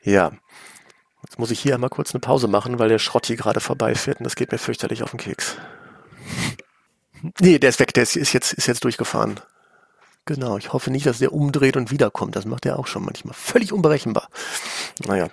[0.03, 0.31] Ja,
[1.23, 4.19] jetzt muss ich hier einmal kurz eine Pause machen, weil der Schrott hier gerade vorbeifährt
[4.19, 5.57] und das geht mir fürchterlich auf den Keks.
[7.39, 9.39] Nee, der ist weg, der ist, jetzt, ist jetzt durchgefahren.
[10.25, 12.35] Genau, ich hoffe nicht, dass der umdreht und wiederkommt.
[12.35, 13.33] Das macht er auch schon manchmal.
[13.33, 14.29] Völlig unberechenbar.
[15.05, 15.29] Naja.